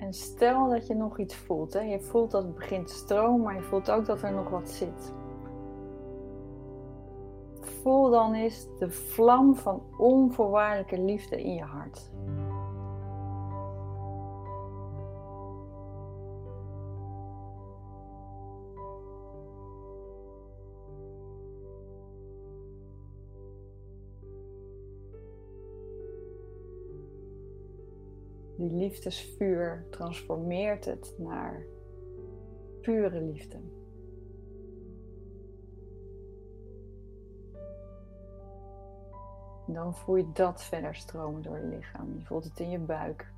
En 0.00 0.12
stel 0.12 0.68
dat 0.68 0.86
je 0.86 0.94
nog 0.94 1.18
iets 1.18 1.34
voelt. 1.34 1.72
Hè? 1.72 1.80
Je 1.80 2.00
voelt 2.00 2.30
dat 2.30 2.42
het 2.42 2.54
begint 2.54 2.86
te 2.86 2.94
stromen, 2.94 3.42
maar 3.42 3.54
je 3.54 3.62
voelt 3.62 3.90
ook 3.90 4.06
dat 4.06 4.22
er 4.22 4.32
nog 4.32 4.48
wat 4.50 4.70
zit. 4.70 5.12
Voel 7.60 8.10
dan 8.10 8.34
eens 8.34 8.66
de 8.78 8.90
vlam 8.90 9.56
van 9.56 9.82
onvoorwaardelijke 9.98 11.00
liefde 11.00 11.42
in 11.42 11.54
je 11.54 11.62
hart. 11.62 12.10
Liefdesvuur 28.80 29.86
transformeert 29.90 30.84
het 30.84 31.14
naar 31.18 31.66
pure 32.80 33.20
liefde. 33.20 33.58
Dan 39.66 39.94
voel 39.94 40.16
je 40.16 40.32
dat 40.32 40.62
verder 40.62 40.94
stromen 40.94 41.42
door 41.42 41.56
je 41.56 41.66
lichaam. 41.66 42.14
Je 42.18 42.24
voelt 42.24 42.44
het 42.44 42.60
in 42.60 42.70
je 42.70 42.78
buik. 42.78 43.32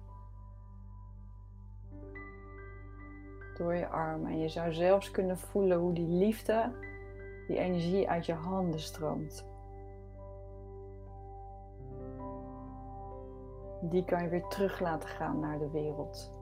Door 3.57 3.75
je 3.75 3.89
armen. 3.89 4.31
En 4.31 4.39
je 4.39 4.49
zou 4.49 4.73
zelfs 4.73 5.11
kunnen 5.11 5.39
voelen 5.39 5.79
hoe 5.79 5.93
die 5.93 6.09
liefde, 6.09 6.73
die 7.47 7.59
energie 7.59 8.09
uit 8.09 8.27
je 8.27 8.33
handen 8.33 8.81
stroomt. 8.81 9.52
Die 13.85 14.05
kan 14.05 14.23
je 14.23 14.29
weer 14.29 14.49
terug 14.49 14.81
laten 14.81 15.09
gaan 15.09 15.41
naar 15.41 15.59
de 15.59 15.71
wereld. 15.71 16.42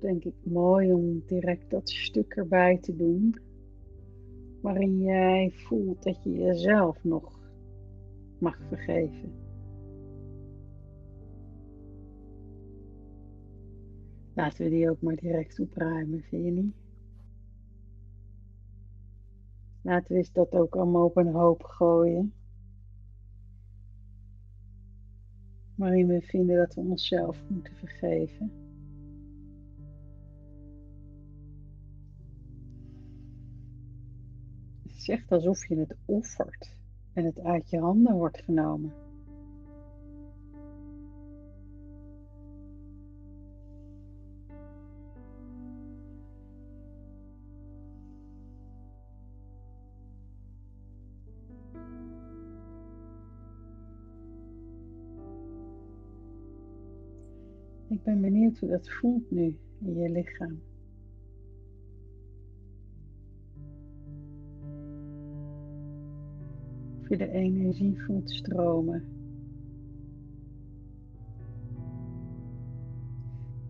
Denk 0.00 0.24
ik 0.24 0.34
mooi 0.42 0.92
om 0.92 1.22
direct 1.26 1.70
dat 1.70 1.88
stuk 1.90 2.32
erbij 2.36 2.78
te 2.78 2.96
doen. 2.96 3.36
Waarin 4.60 4.98
jij 5.02 5.50
voelt 5.50 6.02
dat 6.02 6.22
je 6.22 6.32
jezelf 6.32 7.04
nog 7.04 7.38
mag 8.38 8.58
vergeven. 8.68 9.32
Laten 14.34 14.64
we 14.64 14.70
die 14.70 14.90
ook 14.90 15.00
maar 15.00 15.16
direct 15.16 15.60
opruimen, 15.60 16.22
vind 16.22 16.44
je 16.44 16.50
niet? 16.50 16.74
Laten 19.82 20.12
we 20.12 20.18
eens 20.18 20.32
dat 20.32 20.52
ook 20.52 20.76
allemaal 20.76 21.04
op 21.04 21.16
een 21.16 21.32
hoop 21.32 21.62
gooien. 21.62 22.32
Waarin 25.74 26.06
we 26.06 26.20
vinden 26.20 26.56
dat 26.56 26.74
we 26.74 26.80
onszelf 26.80 27.44
moeten 27.48 27.74
vergeven. 27.74 28.67
Echt 35.08 35.32
alsof 35.32 35.66
je 35.68 35.76
het 35.76 35.96
offert 36.04 36.76
en 37.12 37.24
het 37.24 37.40
uit 37.40 37.70
je 37.70 37.78
handen 37.78 38.14
wordt 38.14 38.42
genomen. 38.42 38.92
Ik 57.88 58.02
ben 58.02 58.20
benieuwd 58.20 58.58
hoe 58.58 58.68
dat 58.68 58.90
voelt 58.90 59.30
nu 59.30 59.56
in 59.78 59.98
je 59.98 60.10
lichaam. 60.10 60.67
Je 67.08 67.16
de 67.16 67.30
energie 67.30 68.02
voelt 68.02 68.30
stromen. 68.30 69.04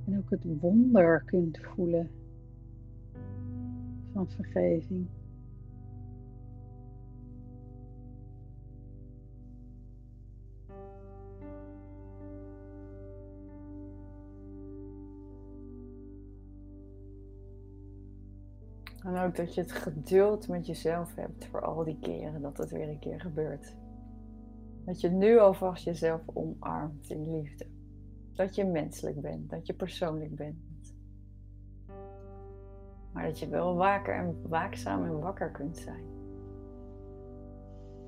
En 0.05 0.18
ook 0.18 0.31
het 0.31 0.44
wonder 0.61 1.22
kunt 1.24 1.59
voelen 1.62 2.11
van 4.12 4.29
vergeving. 4.29 5.07
En 19.05 19.17
ook 19.17 19.37
dat 19.37 19.55
je 19.55 19.61
het 19.61 19.73
geduld 19.73 20.49
met 20.49 20.67
jezelf 20.67 21.15
hebt 21.15 21.47
voor 21.47 21.61
al 21.61 21.85
die 21.85 21.99
keren 22.01 22.43
dat 22.43 22.57
het 22.59 22.71
weer 22.71 22.89
een 22.89 22.99
keer 22.99 23.21
gebeurt. 23.21 23.77
Dat 24.85 25.01
je 25.01 25.09
nu 25.09 25.39
alvast 25.39 25.85
jezelf 25.85 26.21
omarmt 26.35 27.11
in 27.11 27.31
liefde. 27.31 27.67
Dat 28.33 28.55
je 28.55 28.65
menselijk 28.65 29.21
bent, 29.21 29.51
dat 29.51 29.67
je 29.67 29.75
persoonlijk 29.75 30.35
bent. 30.35 30.95
Maar 33.13 33.25
dat 33.25 33.39
je 33.39 33.49
wel 33.49 33.77
waker 33.77 34.15
en 34.15 34.49
waakzaam 34.49 35.05
en 35.05 35.21
wakker 35.21 35.51
kunt 35.51 35.77
zijn. 35.77 36.05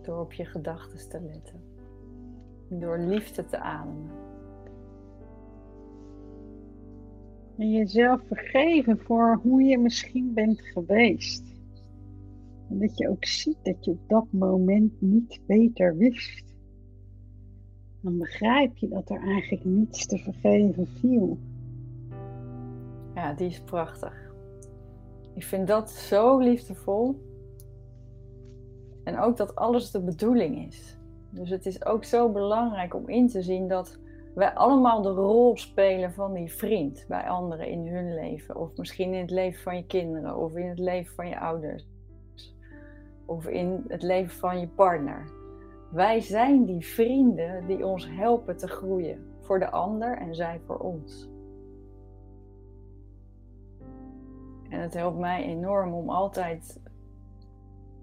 Door 0.02 0.20
op 0.20 0.32
je 0.32 0.44
gedachten 0.44 1.08
te 1.08 1.20
letten. 1.20 1.62
Door 2.68 2.98
liefde 2.98 3.46
te 3.46 3.58
ademen. 3.58 4.29
En 7.60 7.70
jezelf 7.70 8.20
vergeven 8.26 8.98
voor 8.98 9.40
hoe 9.42 9.62
je 9.62 9.78
misschien 9.78 10.34
bent 10.34 10.60
geweest. 10.60 11.42
En 12.68 12.78
dat 12.78 12.98
je 12.98 13.08
ook 13.08 13.24
ziet 13.24 13.56
dat 13.62 13.84
je 13.84 13.90
op 13.90 14.08
dat 14.08 14.26
moment 14.30 15.00
niet 15.00 15.40
beter 15.46 15.96
wist. 15.96 16.44
Dan 18.00 18.18
begrijp 18.18 18.76
je 18.76 18.88
dat 18.88 19.10
er 19.10 19.20
eigenlijk 19.22 19.64
niets 19.64 20.06
te 20.06 20.18
vergeven 20.18 20.86
viel. 20.86 21.38
Ja, 23.14 23.32
die 23.32 23.46
is 23.46 23.60
prachtig. 23.60 24.32
Ik 25.34 25.44
vind 25.44 25.66
dat 25.66 25.90
zo 25.90 26.38
liefdevol. 26.38 27.20
En 29.04 29.18
ook 29.18 29.36
dat 29.36 29.54
alles 29.54 29.90
de 29.90 30.00
bedoeling 30.00 30.66
is. 30.66 30.98
Dus 31.30 31.50
het 31.50 31.66
is 31.66 31.84
ook 31.84 32.04
zo 32.04 32.32
belangrijk 32.32 32.94
om 32.94 33.08
in 33.08 33.28
te 33.28 33.42
zien 33.42 33.68
dat 33.68 33.98
wij 34.34 34.54
allemaal 34.54 35.02
de 35.02 35.10
rol 35.10 35.56
spelen 35.56 36.12
van 36.12 36.32
die 36.32 36.52
vriend 36.52 37.04
bij 37.08 37.28
anderen 37.28 37.66
in 37.66 37.86
hun 37.86 38.14
leven. 38.14 38.56
Of 38.56 38.76
misschien 38.76 39.12
in 39.12 39.20
het 39.20 39.30
leven 39.30 39.62
van 39.62 39.76
je 39.76 39.86
kinderen, 39.86 40.36
of 40.36 40.56
in 40.56 40.68
het 40.68 40.78
leven 40.78 41.14
van 41.14 41.28
je 41.28 41.40
ouders, 41.40 41.86
of 43.24 43.46
in 43.46 43.84
het 43.88 44.02
leven 44.02 44.38
van 44.38 44.60
je 44.60 44.68
partner. 44.68 45.30
Wij 45.90 46.20
zijn 46.20 46.64
die 46.64 46.86
vrienden 46.86 47.66
die 47.66 47.86
ons 47.86 48.08
helpen 48.08 48.56
te 48.56 48.68
groeien 48.68 49.34
voor 49.40 49.58
de 49.58 49.70
ander 49.70 50.18
en 50.18 50.34
zij 50.34 50.60
voor 50.66 50.78
ons. 50.78 51.28
En 54.68 54.80
het 54.80 54.94
helpt 54.94 55.18
mij 55.18 55.44
enorm 55.44 55.92
om 55.92 56.10
altijd 56.10 56.80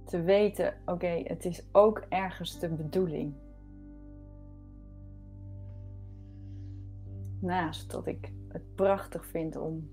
te 0.06 0.22
weten: 0.22 0.74
oké, 0.86 1.22
het 1.24 1.46
is 1.46 1.68
ook 1.72 2.04
ergens 2.10 2.60
de 2.60 2.70
bedoeling. 2.70 3.34
Naast 7.40 7.92
dat 7.92 8.08
ik 8.08 8.34
het 8.48 8.76
prachtig 8.76 9.26
vind 9.26 9.56
om 9.56 9.90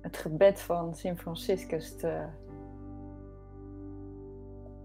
het 0.00 0.16
gebed 0.16 0.60
van 0.60 0.94
Sint 0.94 1.20
Franciscus 1.20 1.96
te, 1.96 2.26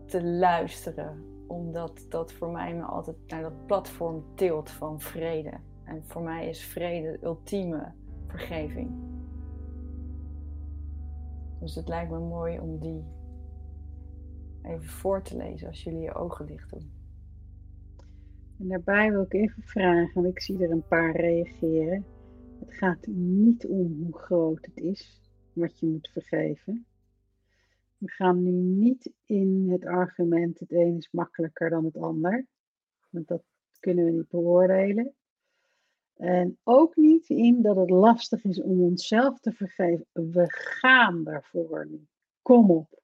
te 0.06 0.24
luisteren. 0.24 1.24
Omdat 1.48 2.06
dat 2.10 2.32
voor 2.32 2.52
mij 2.52 2.76
me 2.76 2.84
altijd 2.84 3.18
naar 3.28 3.42
dat 3.42 3.66
platform 3.66 4.24
tilt 4.36 4.70
van 4.70 5.02
vrede. 5.02 5.54
En 5.84 6.04
voor 6.06 6.22
mij 6.22 6.50
is 6.50 6.64
vrede 6.64 7.12
de 7.12 7.26
ultieme 7.26 7.92
vergeving. 8.28 8.92
Dus 11.60 11.76
het 11.76 11.88
lijkt 11.88 12.12
me 12.12 12.20
mooi 12.20 12.60
om 12.60 12.80
die 12.80 13.04
even 14.62 14.90
voor 14.90 15.22
te 15.22 15.38
lezen 15.38 15.68
als 15.68 15.84
jullie 15.84 16.02
je 16.02 16.14
ogen 16.14 16.46
dicht 16.46 16.70
doen. 16.70 16.99
En 18.60 18.68
daarbij 18.68 19.12
wil 19.12 19.22
ik 19.22 19.34
even 19.34 19.64
vragen, 19.64 20.14
want 20.14 20.28
ik 20.28 20.42
zie 20.42 20.64
er 20.64 20.72
een 20.72 20.88
paar 20.88 21.16
reageren. 21.16 22.06
Het 22.60 22.74
gaat 22.74 23.08
niet 23.08 23.68
om 23.68 24.04
hoe 24.04 24.18
groot 24.18 24.66
het 24.66 24.78
is 24.78 25.22
wat 25.54 25.80
je 25.80 25.86
moet 25.86 26.10
vergeven. 26.14 26.86
We 27.98 28.10
gaan 28.10 28.44
nu 28.44 28.52
niet 28.52 29.12
in 29.26 29.68
het 29.72 29.86
argument 29.86 30.60
het 30.60 30.72
een 30.72 30.98
is 30.98 31.10
makkelijker 31.12 31.70
dan 31.70 31.86
het 31.86 31.98
ander. 31.98 32.46
Want 33.10 33.28
dat 33.28 33.44
kunnen 33.80 34.06
we 34.06 34.12
niet 34.12 34.30
beoordelen. 34.30 35.14
En 36.16 36.58
ook 36.64 36.96
niet 36.96 37.30
in 37.30 37.62
dat 37.62 37.76
het 37.76 37.90
lastig 37.90 38.44
is 38.44 38.62
om 38.62 38.82
onszelf 38.82 39.40
te 39.40 39.52
vergeven. 39.52 40.06
We 40.12 40.46
gaan 40.48 41.24
daarvoor 41.24 41.88
nu. 41.90 42.08
Kom 42.42 42.72
op. 42.72 43.02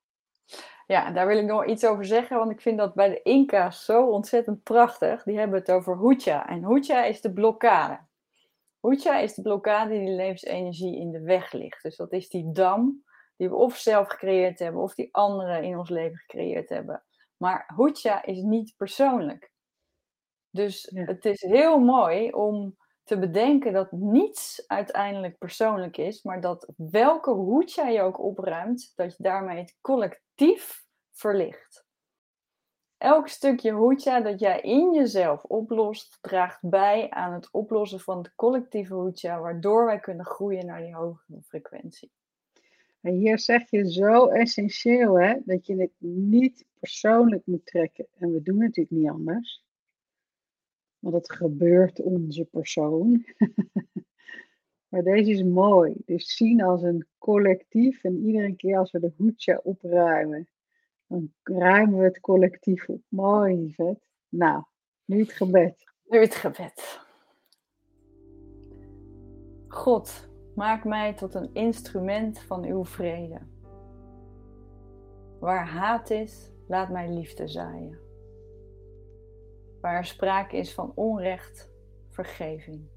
Ja, 0.87 1.11
daar 1.11 1.27
wil 1.27 1.37
ik 1.37 1.45
nog 1.45 1.65
iets 1.65 1.85
over 1.85 2.05
zeggen, 2.05 2.37
want 2.37 2.51
ik 2.51 2.61
vind 2.61 2.77
dat 2.77 2.93
bij 2.93 3.09
de 3.09 3.21
Inca's 3.21 3.85
zo 3.85 4.05
ontzettend 4.09 4.63
prachtig. 4.63 5.23
Die 5.23 5.37
hebben 5.37 5.59
het 5.59 5.71
over 5.71 5.99
Hucha. 5.99 6.47
En 6.47 6.65
Hucha 6.65 7.03
is 7.03 7.21
de 7.21 7.33
blokkade. 7.33 7.99
Hucha 8.81 9.17
is 9.17 9.33
de 9.33 9.41
blokkade 9.41 9.89
die 9.89 10.05
de 10.05 10.11
levensenergie 10.11 10.99
in 10.99 11.11
de 11.11 11.21
weg 11.21 11.51
ligt. 11.51 11.83
Dus 11.83 11.95
dat 11.95 12.11
is 12.11 12.29
die 12.29 12.51
dam 12.51 13.03
die 13.37 13.49
we 13.49 13.55
of 13.55 13.77
zelf 13.77 14.07
gecreëerd 14.07 14.59
hebben, 14.59 14.81
of 14.81 14.93
die 14.93 15.09
anderen 15.11 15.63
in 15.63 15.77
ons 15.77 15.89
leven 15.89 16.17
gecreëerd 16.17 16.69
hebben. 16.69 17.03
Maar 17.37 17.73
Hucha 17.75 18.23
is 18.23 18.41
niet 18.41 18.73
persoonlijk. 18.77 19.51
Dus 20.49 20.91
het 20.93 21.25
is 21.25 21.41
heel 21.41 21.79
mooi 21.79 22.31
om 22.31 22.77
te 23.05 23.19
bedenken 23.19 23.73
dat 23.73 23.91
niets 23.91 24.63
uiteindelijk 24.67 25.37
persoonlijk 25.37 25.97
is, 25.97 26.23
maar 26.23 26.41
dat 26.41 26.71
welke 26.75 27.31
hoed 27.31 27.73
jij 27.73 28.03
ook 28.03 28.19
opruimt, 28.19 28.91
dat 28.95 29.17
je 29.17 29.23
daarmee 29.23 29.57
het 29.57 29.77
collectief 29.81 30.83
verlicht. 31.11 31.85
Elk 32.97 33.27
stukje 33.27 33.71
hoedja 33.71 34.21
dat 34.21 34.39
jij 34.39 34.61
in 34.61 34.93
jezelf 34.93 35.43
oplost, 35.43 36.17
draagt 36.21 36.59
bij 36.61 37.09
aan 37.09 37.33
het 37.33 37.51
oplossen 37.51 37.99
van 37.99 38.17
het 38.17 38.31
collectieve 38.35 38.93
hoedja, 38.93 39.39
waardoor 39.39 39.85
wij 39.85 39.99
kunnen 39.99 40.25
groeien 40.25 40.65
naar 40.65 40.81
die 40.81 40.95
hogere 40.95 41.41
frequentie. 41.41 42.11
En 43.01 43.13
hier 43.13 43.39
zeg 43.39 43.69
je 43.69 43.91
zo 43.91 44.27
essentieel, 44.27 45.19
hè, 45.19 45.35
dat 45.43 45.65
je 45.65 45.75
het 45.75 45.93
niet 45.97 46.65
persoonlijk 46.79 47.45
moet 47.45 47.65
trekken. 47.65 48.07
En 48.17 48.31
we 48.31 48.41
doen 48.41 48.57
natuurlijk 48.57 48.95
niet 48.95 49.09
anders. 49.09 49.64
Want 51.05 51.17
het 51.17 51.31
gebeurt 51.31 52.01
onze 52.01 52.45
persoon. 52.45 53.25
maar 54.89 55.03
deze 55.03 55.31
is 55.31 55.43
mooi. 55.43 55.95
Dus 56.05 56.35
zien 56.35 56.61
als 56.61 56.81
een 56.81 57.07
collectief. 57.17 58.03
En 58.03 58.25
iedere 58.25 58.55
keer 58.55 58.77
als 58.77 58.91
we 58.91 58.99
de 58.99 59.13
hoedje 59.17 59.63
opruimen, 59.63 60.47
dan 61.07 61.33
ruimen 61.43 61.97
we 61.97 62.03
het 62.03 62.19
collectief 62.19 62.89
op. 62.89 63.01
Mooi, 63.07 63.73
vet. 63.73 64.07
Nou, 64.29 64.63
nu 65.05 65.19
het 65.19 65.31
gebed. 65.31 65.91
Nu 66.05 66.19
het 66.19 66.35
gebed. 66.35 66.99
God, 69.67 70.29
maak 70.55 70.83
mij 70.83 71.13
tot 71.13 71.33
een 71.33 71.49
instrument 71.53 72.39
van 72.39 72.63
uw 72.63 72.85
vrede. 72.85 73.39
Waar 75.39 75.67
haat 75.67 76.09
is, 76.09 76.51
laat 76.67 76.89
mij 76.89 77.09
liefde 77.09 77.47
zaaien 77.47 78.04
waar 79.85 80.05
sprake 80.05 80.57
is 80.57 80.73
van 80.73 80.91
onrecht, 80.95 81.69
vergeving. 82.09 82.87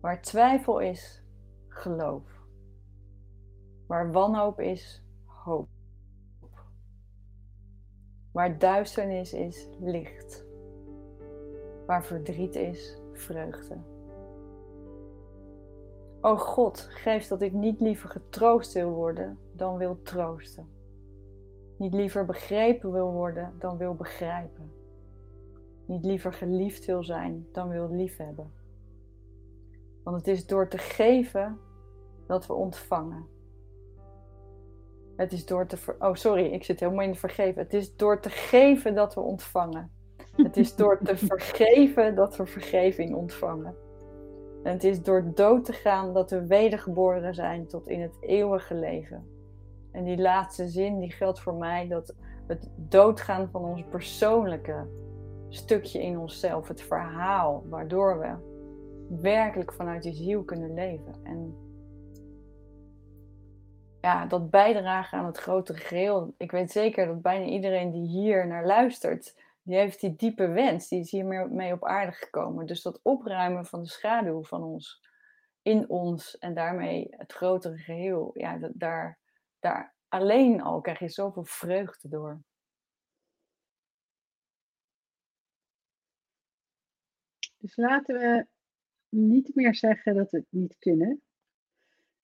Waar 0.00 0.22
twijfel 0.22 0.78
is, 0.78 1.24
geloof. 1.68 2.22
Waar 3.86 4.12
wanhoop 4.12 4.60
is, 4.60 5.04
hoop. 5.24 5.68
Waar 8.32 8.58
duisternis 8.58 9.32
is, 9.32 9.68
licht. 9.80 10.46
Waar 11.86 12.04
verdriet 12.04 12.54
is, 12.54 12.98
vreugde. 13.12 13.76
O 16.20 16.36
God, 16.36 16.80
geef 16.80 17.26
dat 17.26 17.42
ik 17.42 17.52
niet 17.52 17.80
liever 17.80 18.08
getroost 18.08 18.72
wil 18.72 18.90
worden 18.90 19.38
dan 19.52 19.76
wil 19.76 20.02
troosten. 20.02 20.68
Niet 21.76 21.94
liever 21.94 22.24
begrepen 22.24 22.92
wil 22.92 23.12
worden 23.12 23.54
dan 23.58 23.76
wil 23.76 23.94
begrijpen 23.94 24.76
niet 25.88 26.04
liever 26.04 26.32
geliefd 26.32 26.84
wil 26.84 27.04
zijn 27.04 27.46
dan 27.52 27.68
wil 27.68 27.88
liefhebben. 27.90 28.52
Want 30.02 30.16
het 30.16 30.26
is 30.26 30.46
door 30.46 30.68
te 30.68 30.78
geven 30.78 31.58
dat 32.26 32.46
we 32.46 32.52
ontvangen. 32.52 33.26
Het 35.16 35.32
is 35.32 35.46
door 35.46 35.66
te 35.66 35.76
ver... 35.76 35.96
Oh, 35.98 36.14
sorry, 36.14 36.44
ik 36.44 36.64
zit 36.64 36.80
helemaal 36.80 37.04
in 37.04 37.12
de 37.12 37.18
vergeven. 37.18 37.62
Het 37.62 37.74
is 37.74 37.96
door 37.96 38.20
te 38.20 38.30
geven 38.30 38.94
dat 38.94 39.14
we 39.14 39.20
ontvangen. 39.20 39.90
Het 40.36 40.56
is 40.56 40.74
door 40.74 40.98
te 41.02 41.16
vergeven 41.32 42.14
dat 42.14 42.36
we 42.36 42.46
vergeving 42.46 43.14
ontvangen. 43.14 43.74
En 44.62 44.72
het 44.72 44.84
is 44.84 45.02
door 45.02 45.32
dood 45.34 45.64
te 45.64 45.72
gaan 45.72 46.14
dat 46.14 46.30
we 46.30 46.46
wedergeboren 46.46 47.34
zijn 47.34 47.66
tot 47.66 47.88
in 47.88 48.00
het 48.00 48.16
eeuwige 48.20 48.74
leven. 48.74 49.26
En 49.92 50.04
die 50.04 50.18
laatste 50.18 50.68
zin 50.68 50.98
die 50.98 51.10
geldt 51.10 51.40
voor 51.40 51.54
mij 51.54 51.88
dat 51.88 52.14
het 52.46 52.68
doodgaan 52.76 53.48
van 53.50 53.64
ons 53.64 53.82
persoonlijke 53.90 54.86
stukje 55.48 56.02
in 56.02 56.18
onszelf, 56.18 56.68
het 56.68 56.82
verhaal, 56.82 57.64
waardoor 57.68 58.18
we 58.18 58.56
werkelijk 59.20 59.72
vanuit 59.72 60.02
die 60.02 60.14
ziel 60.14 60.44
kunnen 60.44 60.74
leven. 60.74 61.14
En 61.22 61.56
ja, 64.00 64.26
dat 64.26 64.50
bijdragen 64.50 65.18
aan 65.18 65.26
het 65.26 65.38
grotere 65.38 65.78
geheel. 65.78 66.34
Ik 66.36 66.50
weet 66.50 66.70
zeker 66.70 67.06
dat 67.06 67.22
bijna 67.22 67.44
iedereen 67.44 67.90
die 67.90 68.06
hier 68.06 68.46
naar 68.46 68.66
luistert, 68.66 69.34
die 69.62 69.76
heeft 69.76 70.00
die 70.00 70.16
diepe 70.16 70.48
wens, 70.48 70.88
die 70.88 71.00
is 71.00 71.10
hier 71.10 71.48
mee 71.50 71.72
op 71.72 71.84
aarde 71.84 72.12
gekomen. 72.12 72.66
Dus 72.66 72.82
dat 72.82 73.00
opruimen 73.02 73.66
van 73.66 73.82
de 73.82 73.88
schaduw 73.88 74.44
van 74.44 74.62
ons, 74.62 75.06
in 75.62 75.88
ons 75.88 76.38
en 76.38 76.54
daarmee 76.54 77.06
het 77.10 77.32
grotere 77.32 77.76
geheel, 77.76 78.30
ja, 78.34 78.58
daar, 78.72 79.18
daar 79.58 79.94
alleen 80.08 80.62
al 80.62 80.80
krijg 80.80 80.98
je 80.98 81.08
zoveel 81.08 81.44
vreugde 81.44 82.08
door. 82.08 82.40
Dus 87.58 87.76
laten 87.76 88.18
we 88.18 88.46
niet 89.08 89.54
meer 89.54 89.74
zeggen 89.74 90.14
dat 90.14 90.30
we 90.30 90.36
het 90.36 90.46
niet 90.50 90.76
kunnen. 90.78 91.22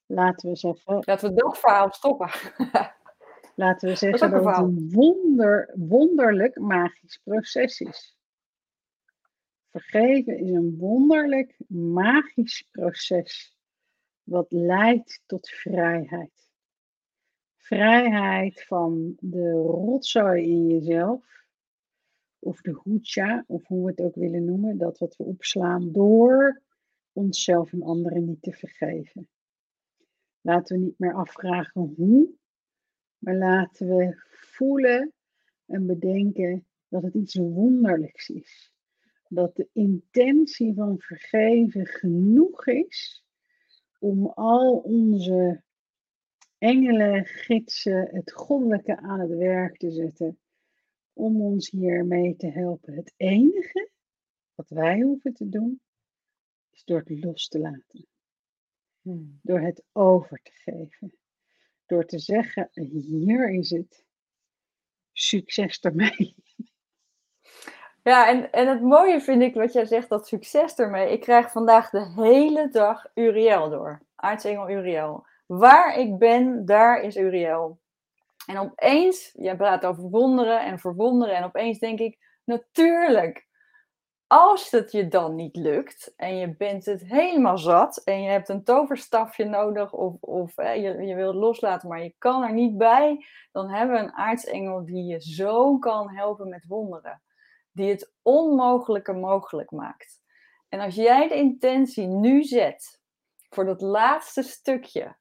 Laten 0.07 0.51
we 0.51 0.57
zeggen. 0.57 1.03
Laten 1.05 1.29
we 1.29 1.41
dat 1.41 1.59
verhaal 1.59 1.93
stoppen. 1.93 2.31
laten 3.55 3.89
we 3.89 3.95
zeggen 3.95 4.31
dat, 4.31 4.45
het 4.45 4.57
een 4.57 4.91
wonder, 4.93 5.73
wonderlijk 5.75 6.59
magisch 6.59 7.21
proces 7.25 7.81
is. 7.81 8.17
Vergeven 9.71 10.39
is 10.39 10.51
een 10.51 10.77
wonderlijk 10.77 11.55
magisch 11.69 12.69
proces 12.71 13.57
wat 14.23 14.53
leidt 14.53 15.23
tot 15.27 15.49
vrijheid. 15.49 16.53
Vrijheid 17.57 18.65
van 18.67 19.17
de 19.21 19.51
rotzooi 19.51 20.43
in 20.43 20.67
jezelf 20.67 21.44
of 22.45 22.61
de 22.61 22.81
hucha, 22.85 23.45
of 23.47 23.67
hoe 23.67 23.85
we 23.85 23.91
het 23.91 24.01
ook 24.01 24.15
willen 24.15 24.45
noemen, 24.45 24.79
dat 24.79 24.99
wat 24.99 25.17
we 25.17 25.25
opslaan 25.25 25.93
door 25.93 26.63
onszelf 27.13 27.73
en 27.73 27.83
anderen 27.83 28.25
niet 28.25 28.43
te 28.43 28.53
vergeven. 28.53 29.29
Laten 30.41 30.77
we 30.77 30.85
niet 30.85 30.99
meer 30.99 31.15
afvragen 31.15 31.95
hoe, 31.97 32.29
Maar 33.19 33.37
laten 33.37 33.97
we 33.97 34.15
voelen 34.27 35.13
en 35.67 35.87
bedenken 35.87 36.67
dat 36.89 37.03
het 37.03 37.15
iets 37.15 37.35
wonderlijks 37.35 38.29
is. 38.29 38.73
Dat 39.29 39.57
de 39.57 39.69
intentie 39.73 40.75
van 40.75 40.99
vergeven 40.99 41.87
genoeg 41.87 42.67
is 42.67 43.25
om 43.99 44.27
al 44.27 44.77
onze 44.77 45.63
engelen, 46.59 47.25
gidsen, 47.25 48.09
het 48.11 48.33
goddelijke 48.33 48.97
aan 48.97 49.21
het 49.21 49.31
werk 49.31 49.77
te 49.77 49.91
zetten. 49.91 50.39
Om 51.15 51.41
ons 51.41 51.71
hiermee 51.71 52.37
te 52.37 52.47
helpen. 52.47 52.95
Het 52.95 53.13
enige 53.17 53.91
wat 54.55 54.69
wij 54.69 55.01
hoeven 55.01 55.35
te 55.35 55.49
doen, 55.49 55.81
is 56.71 56.85
door 56.85 56.99
het 56.99 57.25
los 57.25 57.49
te 57.49 57.59
laten. 57.59 58.07
Hmm. 59.01 59.39
Door 59.43 59.61
het 59.61 59.83
over 59.93 60.41
te 60.43 60.53
geven. 60.53 61.15
Door 61.87 62.05
te 62.05 62.19
zeggen, 62.19 62.69
hier 62.73 63.51
is 63.51 63.71
het. 63.71 64.05
Succes 65.13 65.81
ermee. 65.81 66.35
Ja, 68.03 68.29
en, 68.29 68.53
en 68.53 68.69
het 68.69 68.83
mooie 68.83 69.21
vind 69.21 69.43
ik 69.43 69.55
wat 69.55 69.73
jij 69.73 69.85
zegt, 69.85 70.09
dat 70.09 70.27
succes 70.27 70.75
ermee. 70.75 71.13
Ik 71.13 71.21
krijg 71.21 71.51
vandaag 71.51 71.91
de 71.91 72.13
hele 72.15 72.69
dag 72.69 73.07
Uriel 73.15 73.71
door. 73.71 74.03
Aartsengel 74.15 74.71
Uriel. 74.71 75.27
Waar 75.47 75.99
ik 75.99 76.19
ben, 76.19 76.65
daar 76.65 77.01
is 77.01 77.17
Uriel. 77.17 77.81
En 78.47 78.59
opeens, 78.59 79.31
jij 79.35 79.57
praat 79.57 79.85
over 79.85 80.03
wonderen 80.03 80.65
en 80.65 80.79
verwonderen. 80.79 81.37
En 81.37 81.45
opeens 81.45 81.79
denk 81.79 81.99
ik, 81.99 82.19
natuurlijk, 82.45 83.47
als 84.27 84.71
het 84.71 84.93
je 84.93 85.09
dan 85.09 85.35
niet 85.35 85.57
lukt 85.57 86.13
en 86.17 86.37
je 86.37 86.57
bent 86.57 86.85
het 86.85 87.05
helemaal 87.05 87.59
zat 87.59 87.97
en 87.97 88.23
je 88.23 88.29
hebt 88.29 88.49
een 88.49 88.65
toverstafje 88.65 89.45
nodig 89.45 89.93
of, 89.93 90.15
of 90.21 90.57
je, 90.57 91.03
je 91.07 91.15
wilt 91.15 91.35
loslaten, 91.35 91.89
maar 91.89 92.03
je 92.03 92.15
kan 92.19 92.43
er 92.43 92.53
niet 92.53 92.77
bij, 92.77 93.25
dan 93.53 93.71
hebben 93.71 93.97
we 93.97 94.03
een 94.03 94.15
aartsengel 94.15 94.85
die 94.85 95.05
je 95.05 95.21
zo 95.21 95.79
kan 95.79 96.11
helpen 96.11 96.49
met 96.49 96.67
wonderen. 96.67 97.23
Die 97.73 97.91
het 97.91 98.13
onmogelijke 98.23 99.13
mogelijk 99.13 99.71
maakt. 99.71 100.23
En 100.69 100.81
als 100.81 100.95
jij 100.95 101.29
de 101.29 101.35
intentie 101.35 102.07
nu 102.07 102.43
zet 102.43 103.01
voor 103.49 103.65
dat 103.65 103.81
laatste 103.81 104.43
stukje, 104.43 105.17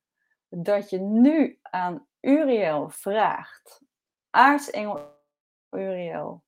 dat 0.55 0.89
je 0.89 0.99
nu 0.99 1.59
aan 1.61 2.07
Uriel 2.21 2.89
vraagt, 2.89 3.81
aartsengel 4.29 5.21
Uriel, 5.69 6.43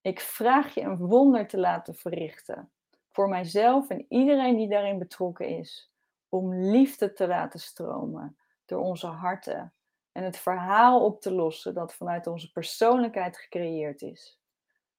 ik 0.00 0.20
vraag 0.20 0.74
je 0.74 0.80
een 0.80 0.96
wonder 0.96 1.46
te 1.46 1.58
laten 1.58 1.94
verrichten. 1.94 2.70
Voor 3.10 3.28
mijzelf 3.28 3.88
en 3.90 4.06
iedereen 4.08 4.56
die 4.56 4.68
daarin 4.68 4.98
betrokken 4.98 5.48
is. 5.48 5.92
Om 6.28 6.54
liefde 6.54 7.12
te 7.12 7.26
laten 7.26 7.60
stromen 7.60 8.36
door 8.64 8.80
onze 8.80 9.06
harten. 9.06 9.74
En 10.12 10.24
het 10.24 10.38
verhaal 10.38 11.04
op 11.04 11.20
te 11.20 11.32
lossen 11.32 11.74
dat 11.74 11.94
vanuit 11.94 12.26
onze 12.26 12.52
persoonlijkheid 12.52 13.36
gecreëerd 13.36 14.02
is. 14.02 14.40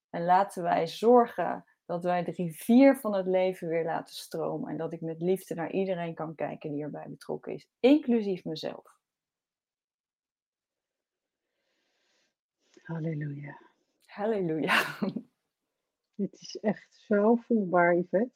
En 0.09 0.25
laten 0.25 0.63
wij 0.63 0.87
zorgen 0.87 1.65
dat 1.91 2.03
wij 2.03 2.23
de 2.23 2.31
rivier 2.31 2.97
van 2.97 3.13
het 3.13 3.25
leven 3.25 3.67
weer 3.67 3.83
laten 3.83 4.15
stromen. 4.15 4.69
En 4.69 4.77
dat 4.77 4.93
ik 4.93 5.01
met 5.01 5.21
liefde 5.21 5.55
naar 5.55 5.71
iedereen 5.71 6.13
kan 6.13 6.35
kijken 6.35 6.71
die 6.71 6.83
erbij 6.83 7.05
betrokken 7.09 7.53
is, 7.53 7.67
inclusief 7.79 8.43
mezelf. 8.45 8.99
Halleluja. 12.81 13.61
Halleluja. 14.05 14.97
Dit 16.15 16.33
is 16.33 16.55
echt 16.61 16.95
zo 17.07 17.35
voelbaar, 17.35 17.95
Yvette. 17.95 18.31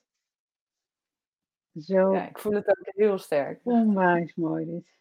Zo 1.73 2.13
Ja, 2.13 2.29
ik 2.29 2.39
voel 2.39 2.53
het 2.53 2.67
ook 2.67 2.93
heel 2.95 3.17
sterk. 3.17 3.59
onwijs 3.63 4.35
mooi 4.35 4.65
dit. 4.65 4.93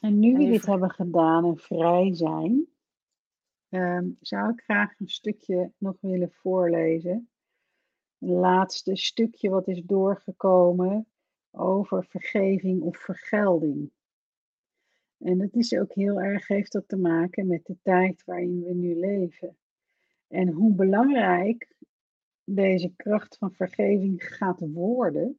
En 0.00 0.18
nu 0.18 0.32
we 0.36 0.44
dit 0.44 0.66
hebben 0.66 0.90
gedaan 0.90 1.44
en 1.44 1.56
vrij 1.56 2.14
zijn, 2.14 2.66
ehm, 3.68 4.08
zou 4.20 4.52
ik 4.52 4.60
graag 4.60 5.00
een 5.00 5.08
stukje 5.08 5.72
nog 5.78 5.96
willen 6.00 6.32
voorlezen. 6.32 7.28
Een 8.18 8.28
laatste 8.28 8.96
stukje 8.96 9.50
wat 9.50 9.68
is 9.68 9.82
doorgekomen 9.82 11.06
over 11.50 12.04
vergeving 12.04 12.82
of 12.82 12.98
vergelding. 12.98 13.90
En 15.18 15.38
dat 15.38 15.54
is 15.54 15.72
ook 15.78 15.92
heel 15.92 16.20
erg, 16.20 16.46
heeft 16.46 16.72
dat 16.72 16.88
te 16.88 16.96
maken 16.96 17.46
met 17.46 17.66
de 17.66 17.76
tijd 17.82 18.24
waarin 18.24 18.62
we 18.62 18.74
nu 18.74 18.94
leven. 18.98 19.56
En 20.28 20.48
hoe 20.48 20.74
belangrijk 20.74 21.74
deze 22.44 22.92
kracht 22.96 23.36
van 23.36 23.52
vergeving 23.52 24.24
gaat 24.24 24.58
worden 24.60 25.38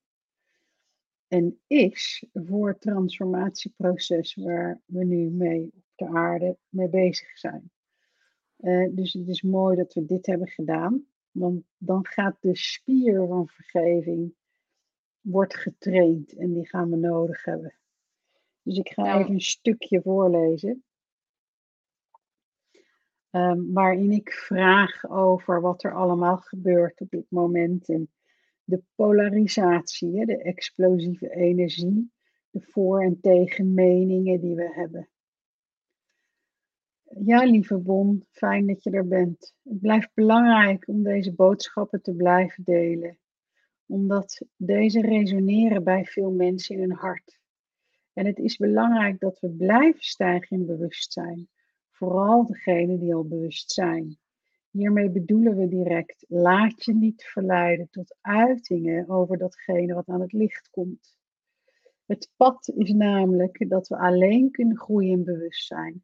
en 1.32 1.60
is 1.68 2.26
voor 2.34 2.68
het 2.68 2.82
transformatieproces 2.82 4.36
waar 4.36 4.82
we 4.86 5.04
nu 5.04 5.30
mee 5.30 5.72
op 5.76 5.84
de 5.96 6.06
aarde 6.06 6.58
mee 6.70 6.90
bezig 6.90 7.38
zijn. 7.38 7.72
Uh, 8.60 8.90
dus 8.92 9.14
het 9.14 9.28
is 9.28 9.42
mooi 9.42 9.76
dat 9.76 9.94
we 9.94 10.06
dit 10.06 10.26
hebben 10.26 10.48
gedaan, 10.48 11.06
want 11.32 11.64
dan 11.78 12.06
gaat 12.06 12.38
de 12.40 12.56
spier 12.56 13.28
van 13.28 13.48
vergeving 13.48 14.34
wordt 15.22 15.56
getraind 15.56 16.34
en 16.34 16.54
die 16.54 16.68
gaan 16.68 16.90
we 16.90 16.96
nodig 16.96 17.46
hebben. 17.46 17.76
Dus 18.62 18.78
ik 18.78 18.90
ga 18.90 19.20
even 19.20 19.34
een 19.34 19.42
stukje 19.42 20.02
voorlezen. 20.02 20.84
Um, 23.32 23.74
waarin 23.74 24.12
ik 24.12 24.32
vraag 24.32 25.10
over 25.10 25.62
wat 25.62 25.84
er 25.84 25.94
allemaal 25.94 26.38
gebeurt 26.38 27.02
op 27.02 27.10
dit 27.10 27.26
moment. 27.30 27.90
En 27.90 28.10
de 28.64 28.82
polarisatie, 28.96 30.26
de 30.26 30.38
explosieve 30.38 31.30
energie, 31.36 32.12
de 32.50 32.62
voor- 32.62 33.04
en 33.04 33.20
tegenmeningen 33.22 34.42
die 34.42 34.56
we 34.56 34.74
hebben. 34.74 35.10
Ja, 37.20 37.44
lieve 37.44 37.78
Bon, 37.78 38.26
fijn 38.30 38.68
dat 38.68 38.84
je 38.84 38.92
er 38.92 39.08
bent. 39.08 39.54
Het 39.64 39.80
blijft 39.80 40.12
belangrijk 40.14 40.88
om 40.88 41.04
deze 41.04 41.34
boodschappen 41.34 42.02
te 42.02 42.14
blijven 42.14 42.64
delen, 42.64 43.18
omdat 43.86 44.46
deze 44.56 45.02
resoneren 45.02 45.84
bij 45.84 46.06
veel 46.06 46.32
mensen 46.32 46.76
in 46.76 46.82
hun 46.82 46.98
hart. 46.98 47.40
En 48.14 48.26
het 48.26 48.40
is 48.40 48.58
belangrijk 48.58 49.20
dat 49.20 49.40
we 49.40 49.50
blijven 49.50 50.02
stijgen 50.02 50.58
in 50.58 50.66
bewustzijn. 50.66 51.50
Vooral 51.90 52.46
degenen 52.46 53.00
die 53.00 53.16
al 53.16 53.28
bewust 53.28 53.72
zijn. 53.72 54.18
Hiermee 54.72 55.10
bedoelen 55.10 55.58
we 55.58 55.68
direct, 55.68 56.26
laat 56.28 56.84
je 56.84 56.94
niet 56.94 57.24
verleiden 57.24 57.90
tot 57.90 58.16
uitingen 58.22 59.10
over 59.10 59.38
datgene 59.38 59.94
wat 59.94 60.08
aan 60.08 60.22
het 60.22 60.32
licht 60.32 60.70
komt. 60.70 61.18
Het 62.06 62.32
pad 62.36 62.72
is 62.76 62.92
namelijk 62.92 63.70
dat 63.70 63.88
we 63.88 63.98
alleen 63.98 64.52
kunnen 64.52 64.78
groeien 64.78 65.12
in 65.12 65.24
bewustzijn 65.24 66.04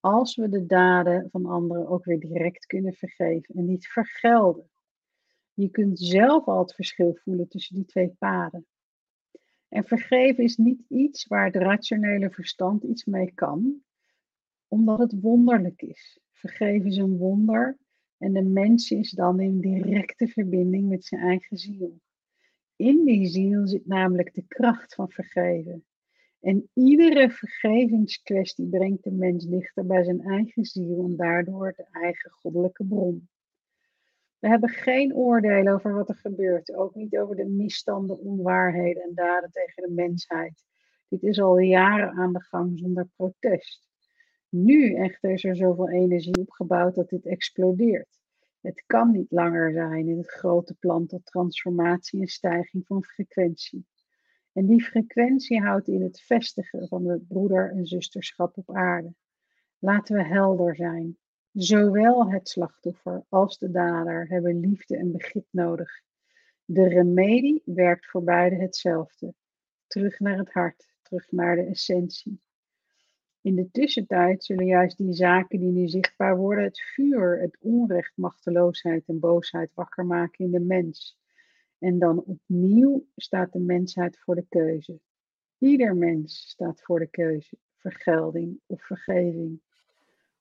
als 0.00 0.36
we 0.36 0.48
de 0.48 0.66
daden 0.66 1.28
van 1.30 1.46
anderen 1.46 1.88
ook 1.88 2.04
weer 2.04 2.20
direct 2.20 2.66
kunnen 2.66 2.92
vergeven 2.92 3.54
en 3.54 3.66
niet 3.66 3.86
vergelden. 3.86 4.70
Je 5.54 5.70
kunt 5.70 5.98
zelf 5.98 6.46
al 6.46 6.58
het 6.58 6.74
verschil 6.74 7.14
voelen 7.14 7.48
tussen 7.48 7.74
die 7.74 7.84
twee 7.84 8.14
paden. 8.18 8.66
En 9.68 9.84
vergeven 9.84 10.44
is 10.44 10.56
niet 10.56 10.82
iets 10.88 11.26
waar 11.26 11.44
het 11.44 11.56
rationele 11.56 12.30
verstand 12.30 12.84
iets 12.84 13.04
mee 13.04 13.32
kan, 13.34 13.82
omdat 14.68 14.98
het 14.98 15.20
wonderlijk 15.20 15.82
is. 15.82 16.20
Vergeven 16.32 16.86
is 16.86 16.96
een 16.96 17.16
wonder 17.16 17.78
en 18.20 18.32
de 18.32 18.42
mens 18.42 18.90
is 18.90 19.10
dan 19.10 19.40
in 19.40 19.60
directe 19.60 20.28
verbinding 20.28 20.88
met 20.88 21.04
zijn 21.04 21.20
eigen 21.20 21.56
ziel. 21.56 22.00
In 22.76 23.04
die 23.04 23.26
ziel 23.26 23.66
zit 23.66 23.86
namelijk 23.86 24.34
de 24.34 24.44
kracht 24.46 24.94
van 24.94 25.10
vergeven. 25.10 25.84
En 26.40 26.70
iedere 26.74 27.30
vergevingskwestie 27.30 28.68
brengt 28.68 29.04
de 29.04 29.10
mens 29.10 29.46
dichter 29.46 29.86
bij 29.86 30.04
zijn 30.04 30.20
eigen 30.20 30.64
ziel 30.64 31.04
en 31.04 31.16
daardoor 31.16 31.72
de 31.76 31.86
eigen 31.90 32.30
goddelijke 32.30 32.84
bron. 32.84 33.28
We 34.38 34.48
hebben 34.48 34.68
geen 34.68 35.14
oordeel 35.14 35.72
over 35.72 35.94
wat 35.94 36.08
er 36.08 36.16
gebeurt, 36.16 36.74
ook 36.74 36.94
niet 36.94 37.18
over 37.18 37.36
de 37.36 37.46
misstanden, 37.48 38.18
onwaarheden 38.18 39.02
en 39.02 39.14
daden 39.14 39.50
tegen 39.50 39.82
de 39.82 39.94
mensheid. 39.94 40.64
Dit 41.08 41.22
is 41.22 41.40
al 41.40 41.58
jaren 41.58 42.10
aan 42.10 42.32
de 42.32 42.42
gang 42.42 42.78
zonder 42.78 43.08
protest. 43.16 43.89
Nu 44.50 44.94
echter 44.94 45.30
is 45.30 45.44
er 45.44 45.56
zoveel 45.56 45.90
energie 45.90 46.38
opgebouwd 46.38 46.94
dat 46.94 47.08
dit 47.08 47.26
explodeert. 47.26 48.20
Het 48.60 48.84
kan 48.86 49.10
niet 49.10 49.30
langer 49.30 49.72
zijn 49.72 50.08
in 50.08 50.18
het 50.18 50.30
grote 50.30 50.74
plan 50.74 51.06
tot 51.06 51.26
transformatie 51.26 52.20
en 52.20 52.26
stijging 52.26 52.86
van 52.86 53.04
frequentie. 53.04 53.86
En 54.52 54.66
die 54.66 54.82
frequentie 54.82 55.60
houdt 55.60 55.88
in 55.88 56.02
het 56.02 56.20
vestigen 56.20 56.88
van 56.88 57.08
het 57.08 57.28
broeder- 57.28 57.70
en 57.70 57.86
zusterschap 57.86 58.56
op 58.56 58.76
aarde. 58.76 59.14
Laten 59.78 60.16
we 60.16 60.24
helder 60.24 60.76
zijn. 60.76 61.18
Zowel 61.52 62.30
het 62.30 62.48
slachtoffer 62.48 63.24
als 63.28 63.58
de 63.58 63.70
dader 63.70 64.28
hebben 64.28 64.60
liefde 64.60 64.96
en 64.96 65.12
begrip 65.12 65.46
nodig. 65.50 65.90
De 66.64 66.88
remedie 66.88 67.62
werkt 67.64 68.06
voor 68.06 68.24
beide 68.24 68.56
hetzelfde. 68.56 69.34
Terug 69.86 70.18
naar 70.18 70.38
het 70.38 70.52
hart, 70.52 70.88
terug 71.02 71.30
naar 71.30 71.56
de 71.56 71.64
essentie. 71.64 72.40
In 73.42 73.54
de 73.54 73.70
tussentijd 73.70 74.44
zullen 74.44 74.66
juist 74.66 74.96
die 74.96 75.12
zaken 75.12 75.60
die 75.60 75.70
nu 75.70 75.88
zichtbaar 75.88 76.36
worden, 76.36 76.64
het 76.64 76.80
vuur, 76.80 77.40
het 77.40 77.56
onrecht, 77.60 78.16
machteloosheid 78.16 79.08
en 79.08 79.20
boosheid 79.20 79.70
wakker 79.74 80.06
maken 80.06 80.44
in 80.44 80.50
de 80.50 80.60
mens. 80.60 81.18
En 81.78 81.98
dan 81.98 82.24
opnieuw 82.24 83.06
staat 83.16 83.52
de 83.52 83.58
mensheid 83.58 84.18
voor 84.18 84.34
de 84.34 84.46
keuze. 84.48 85.00
Ieder 85.58 85.96
mens 85.96 86.48
staat 86.48 86.82
voor 86.82 86.98
de 86.98 87.06
keuze, 87.06 87.56
vergelding 87.76 88.60
of 88.66 88.82
vergeving. 88.82 89.60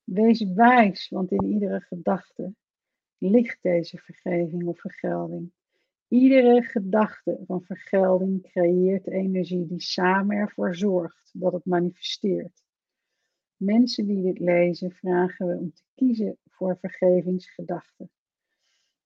Wees 0.04 0.44
wijs, 0.54 1.10
want 1.10 1.32
in 1.32 1.46
iedere 1.46 1.82
gedachte 1.82 2.54
ligt 3.18 3.58
deze 3.62 3.98
vergeving 3.98 4.64
of 4.64 4.80
vergelding. 4.80 5.52
Iedere 6.08 6.62
gedachte 6.62 7.40
van 7.46 7.64
vergelding 7.64 8.42
creëert 8.42 9.08
energie 9.08 9.68
die 9.68 9.82
samen 9.82 10.38
ervoor 10.38 10.76
zorgt 10.76 11.30
dat 11.34 11.54
het 11.54 11.66
manifesteert. 11.66 12.68
Mensen 13.60 14.06
die 14.06 14.22
dit 14.22 14.40
lezen 14.40 14.92
vragen 14.92 15.48
we 15.48 15.58
om 15.58 15.74
te 15.74 15.84
kiezen 15.96 16.38
voor 16.50 16.78
vergevingsgedachten. 16.78 18.10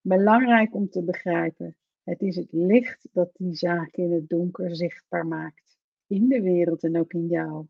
Belangrijk 0.01 0.73
om 0.73 0.89
te 0.89 1.03
begrijpen, 1.03 1.75
het 2.03 2.21
is 2.21 2.35
het 2.35 2.51
licht 2.51 3.07
dat 3.11 3.29
die 3.33 3.55
zaken 3.55 4.03
in 4.03 4.11
het 4.11 4.29
donker 4.29 4.75
zichtbaar 4.75 5.27
maakt, 5.27 5.77
in 6.07 6.27
de 6.27 6.41
wereld 6.41 6.83
en 6.83 6.97
ook 6.97 7.13
in 7.13 7.27
jou. 7.27 7.67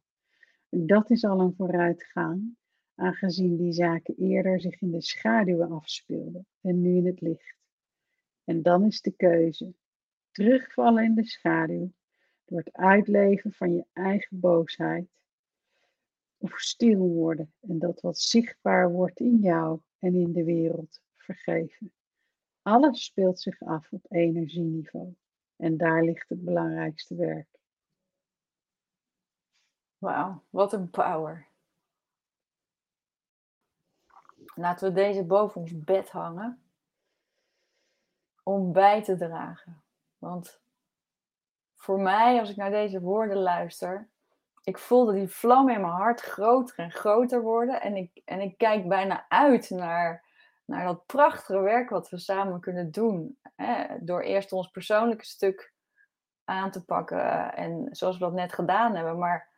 Dat 0.70 1.10
is 1.10 1.24
al 1.24 1.40
een 1.40 1.54
vooruitgang, 1.56 2.56
aangezien 2.96 3.58
die 3.58 3.74
zaken 3.74 4.16
eerder 4.18 4.62
zich 4.62 4.82
in 4.82 4.92
de 4.92 5.02
schaduwen 5.02 5.72
afspeelden 5.72 6.46
en 6.62 6.82
nu 6.82 6.96
in 6.96 7.06
het 7.06 7.22
licht. 7.22 7.58
En 8.44 8.62
dan 8.62 8.86
is 8.86 9.02
de 9.02 9.12
keuze: 9.12 9.74
terugvallen 10.32 11.04
in 11.04 11.16
de 11.16 11.26
schaduw 11.26 11.92
door 12.46 12.60
het 12.60 12.74
uitleven 12.74 13.52
van 13.52 13.74
je 13.74 13.86
eigen 13.94 14.40
boosheid, 14.40 15.08
of 16.44 16.60
stil 16.60 17.00
worden 17.00 17.54
en 17.60 17.80
dat 17.80 18.02
wat 18.02 18.20
zichtbaar 18.20 18.92
wordt 18.92 19.20
in 19.20 19.38
jou 19.38 19.80
en 20.00 20.16
in 20.16 20.34
de 20.34 20.44
wereld 20.44 21.02
vergeven. 21.18 21.94
Alles 22.62 23.04
speelt 23.04 23.40
zich 23.40 23.62
af 23.62 23.92
op 23.92 24.06
energieniveau 24.10 25.16
en 25.56 25.78
daar 25.78 26.04
ligt 26.04 26.30
het 26.30 26.44
belangrijkste 26.44 27.16
werk. 27.16 27.48
Wauw, 29.98 30.44
wat 30.50 30.74
een 30.74 30.90
power. 30.90 31.48
Laten 34.56 34.88
we 34.88 34.94
deze 34.94 35.24
boven 35.24 35.62
ons 35.62 35.84
bed 35.84 36.10
hangen 36.10 36.64
om 38.44 38.72
bij 38.72 39.04
te 39.04 39.16
dragen. 39.16 39.84
Want 40.18 40.62
voor 41.76 42.00
mij, 42.00 42.40
als 42.40 42.50
ik 42.50 42.56
naar 42.56 42.72
deze 42.72 43.02
woorden 43.02 43.38
luister, 43.38 44.10
ik 44.64 44.78
voelde 44.78 45.14
die 45.14 45.28
vlam 45.28 45.70
in 45.70 45.82
mijn 45.82 45.94
hart 45.94 46.22
groter 46.22 46.80
en 46.80 46.92
groter 46.92 47.42
worden. 47.42 47.82
En 47.82 47.96
ik, 47.96 48.22
en 48.26 48.42
ik 48.42 48.58
kijk 48.58 48.88
bijna 48.88 49.26
uit 49.30 49.70
naar, 49.70 50.26
naar 50.66 50.86
dat 50.86 51.06
prachtige 51.06 51.60
werk 51.60 51.90
wat 51.90 52.10
we 52.10 52.18
samen 52.18 52.60
kunnen 52.60 52.92
doen. 52.92 53.38
Hè? 53.56 53.86
Door 54.00 54.22
eerst 54.22 54.52
ons 54.52 54.68
persoonlijke 54.68 55.26
stuk 55.26 55.74
aan 56.44 56.72
te 56.72 56.86
pakken. 56.86 57.54
En 57.56 57.88
zoals 57.92 58.18
we 58.18 58.24
dat 58.24 58.34
net 58.34 58.54
gedaan 58.54 58.96
hebben. 58.96 59.18
Maar 59.18 59.50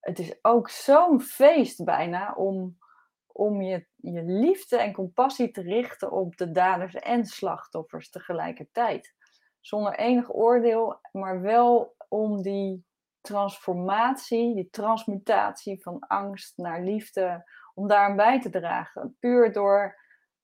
het 0.00 0.18
is 0.18 0.38
ook 0.42 0.68
zo'n 0.68 1.20
feest 1.20 1.84
bijna 1.84 2.32
om, 2.34 2.78
om 3.26 3.62
je, 3.62 3.86
je 3.96 4.22
liefde 4.22 4.76
en 4.76 4.92
compassie 4.92 5.50
te 5.50 5.62
richten 5.62 6.10
op 6.10 6.36
de 6.36 6.50
daders 6.50 6.94
en 6.94 7.24
slachtoffers 7.24 8.10
tegelijkertijd. 8.10 9.14
Zonder 9.60 9.94
enig 9.94 10.32
oordeel, 10.32 10.98
maar 11.12 11.40
wel 11.40 11.96
om 12.08 12.42
die 12.42 12.84
transformatie, 13.22 14.54
die 14.54 14.68
transmutatie 14.70 15.82
van 15.82 15.98
angst 15.98 16.56
naar 16.56 16.82
liefde, 16.82 17.50
om 17.74 17.88
daar 17.88 18.08
aan 18.08 18.16
bij 18.16 18.40
te 18.40 18.50
dragen. 18.50 19.16
Puur 19.20 19.52
door 19.52 20.00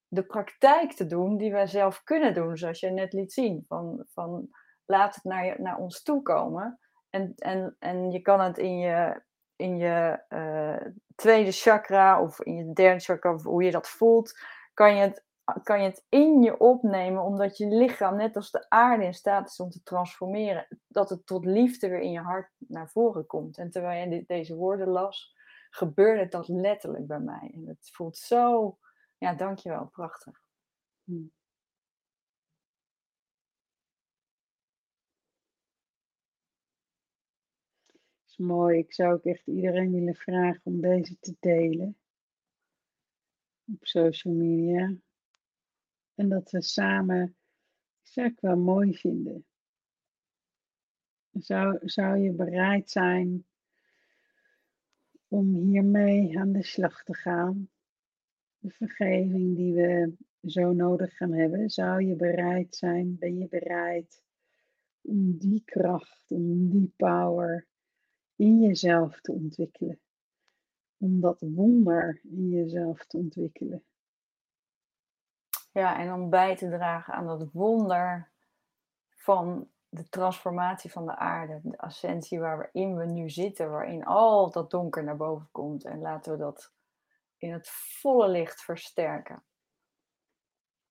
de 0.08 0.22
praktijk 0.22 0.92
te 0.92 1.06
doen 1.06 1.36
die 1.36 1.52
wij 1.52 1.66
zelf 1.66 2.02
kunnen 2.02 2.34
doen, 2.34 2.56
zoals 2.56 2.80
je 2.80 2.90
net 2.90 3.12
liet 3.12 3.32
zien. 3.32 3.64
Van, 3.68 4.04
van 4.12 4.48
laat 4.84 5.14
het 5.14 5.24
naar, 5.24 5.60
naar 5.60 5.76
ons 5.76 6.02
toe 6.02 6.22
komen. 6.22 6.78
En, 7.10 7.32
en, 7.36 7.76
en 7.78 8.10
je 8.10 8.20
kan 8.20 8.40
het 8.40 8.58
in 8.58 8.78
je, 8.78 9.22
in 9.56 9.76
je 9.76 10.24
uh, 10.28 10.92
tweede 11.14 11.52
chakra 11.52 12.22
of 12.22 12.40
in 12.40 12.54
je 12.54 12.72
derde 12.72 13.00
chakra, 13.00 13.34
of 13.34 13.42
hoe 13.42 13.62
je 13.62 13.70
dat 13.70 13.88
voelt, 13.88 14.38
kan 14.74 14.94
je 14.94 15.00
het 15.00 15.24
kan 15.62 15.80
je 15.80 15.88
het 15.88 16.04
in 16.08 16.42
je 16.42 16.58
opnemen, 16.58 17.22
omdat 17.22 17.56
je 17.56 17.66
lichaam, 17.66 18.16
net 18.16 18.36
als 18.36 18.50
de 18.50 18.70
aarde, 18.70 19.04
in 19.04 19.14
staat 19.14 19.48
is 19.48 19.60
om 19.60 19.70
te 19.70 19.82
transformeren. 19.82 20.66
Dat 20.86 21.10
het 21.10 21.26
tot 21.26 21.44
liefde 21.44 21.88
weer 21.88 22.00
in 22.00 22.10
je 22.10 22.20
hart 22.20 22.50
naar 22.58 22.90
voren 22.90 23.26
komt. 23.26 23.58
En 23.58 23.70
terwijl 23.70 24.10
je 24.10 24.24
deze 24.26 24.54
woorden 24.54 24.88
las, 24.88 25.36
gebeurde 25.70 26.28
dat 26.28 26.48
letterlijk 26.48 27.06
bij 27.06 27.20
mij. 27.20 27.50
En 27.54 27.66
het 27.66 27.90
voelt 27.92 28.16
zo, 28.16 28.78
ja, 29.18 29.34
dankjewel, 29.34 29.86
prachtig. 29.86 30.40
Hm. 31.04 31.26
is 38.26 38.36
mooi. 38.36 38.78
Ik 38.78 38.94
zou 38.94 39.14
ook 39.14 39.24
echt 39.24 39.46
iedereen 39.46 39.92
willen 39.92 40.14
vragen 40.14 40.60
om 40.64 40.80
deze 40.80 41.16
te 41.20 41.36
delen 41.40 41.96
op 43.72 43.86
social 43.86 44.34
media. 44.34 44.96
En 46.18 46.28
dat 46.28 46.50
we 46.50 46.62
samen, 46.62 47.36
zeg 48.02 48.40
wel 48.40 48.56
mooi 48.56 48.96
vinden. 48.96 49.44
Zou, 51.32 51.78
zou 51.88 52.18
je 52.18 52.32
bereid 52.32 52.90
zijn 52.90 53.46
om 55.28 55.54
hiermee 55.54 56.38
aan 56.38 56.52
de 56.52 56.62
slag 56.62 57.02
te 57.04 57.14
gaan? 57.14 57.70
De 58.58 58.70
vergeving 58.70 59.56
die 59.56 59.74
we 59.74 60.12
zo 60.42 60.72
nodig 60.72 61.16
gaan 61.16 61.32
hebben, 61.32 61.70
zou 61.70 62.04
je 62.04 62.14
bereid 62.14 62.76
zijn? 62.76 63.18
Ben 63.18 63.38
je 63.38 63.48
bereid 63.48 64.22
om 65.00 65.38
die 65.38 65.62
kracht, 65.64 66.30
om 66.30 66.70
die 66.70 66.92
power 66.96 67.66
in 68.36 68.60
jezelf 68.60 69.20
te 69.20 69.32
ontwikkelen? 69.32 70.00
Om 70.96 71.20
dat 71.20 71.40
wonder 71.40 72.20
in 72.22 72.48
jezelf 72.48 73.06
te 73.06 73.16
ontwikkelen. 73.16 73.82
Ja, 75.70 75.98
en 75.98 76.12
om 76.12 76.30
bij 76.30 76.56
te 76.56 76.68
dragen 76.68 77.14
aan 77.14 77.26
dat 77.26 77.52
wonder 77.52 78.30
van 79.08 79.70
de 79.88 80.08
transformatie 80.08 80.92
van 80.92 81.06
de 81.06 81.16
aarde, 81.16 81.60
de 81.62 81.78
ascensie 81.78 82.40
waarin 82.40 82.96
we 82.96 83.04
nu 83.04 83.30
zitten, 83.30 83.70
waarin 83.70 84.04
al 84.04 84.50
dat 84.50 84.70
donker 84.70 85.04
naar 85.04 85.16
boven 85.16 85.48
komt. 85.50 85.84
En 85.84 86.00
laten 86.00 86.32
we 86.32 86.38
dat 86.38 86.72
in 87.36 87.52
het 87.52 87.68
volle 87.70 88.28
licht 88.28 88.62
versterken. 88.62 89.42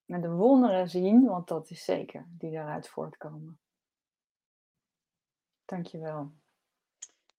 En 0.06 0.22
de 0.22 0.30
wonderen 0.30 0.90
zien, 0.90 1.26
want 1.26 1.48
dat 1.48 1.70
is 1.70 1.84
zeker, 1.84 2.26
die 2.30 2.52
daaruit 2.52 2.90
voortkomen. 2.90 3.60
Dankjewel. 5.66 6.32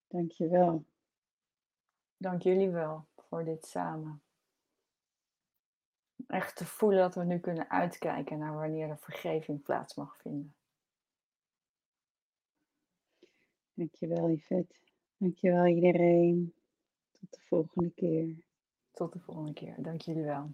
Dankjewel. 0.07 0.84
Dank 2.16 2.43
jullie 2.43 2.70
wel 2.70 3.07
voor 3.16 3.45
dit 3.45 3.66
samen 3.66 4.22
echt 6.27 6.57
te 6.57 6.66
voelen 6.66 6.99
dat 6.99 7.14
we 7.14 7.25
nu 7.25 7.39
kunnen 7.39 7.71
uitkijken 7.71 8.39
naar 8.39 8.55
wanneer 8.55 8.89
de 8.89 8.97
vergeving 8.97 9.62
plaats 9.62 9.95
mag 9.95 10.16
vinden. 10.16 10.55
Dankjewel 13.75 14.31
Yvette. 14.31 14.75
Dankjewel 15.16 15.66
iedereen. 15.66 16.55
Tot 17.12 17.33
de 17.33 17.41
volgende 17.41 17.91
keer. 17.91 18.37
Tot 18.93 19.12
de 19.12 19.19
volgende 19.19 19.53
keer. 19.53 19.75
Dank 19.79 20.01
jullie 20.01 20.25
wel. 20.25 20.51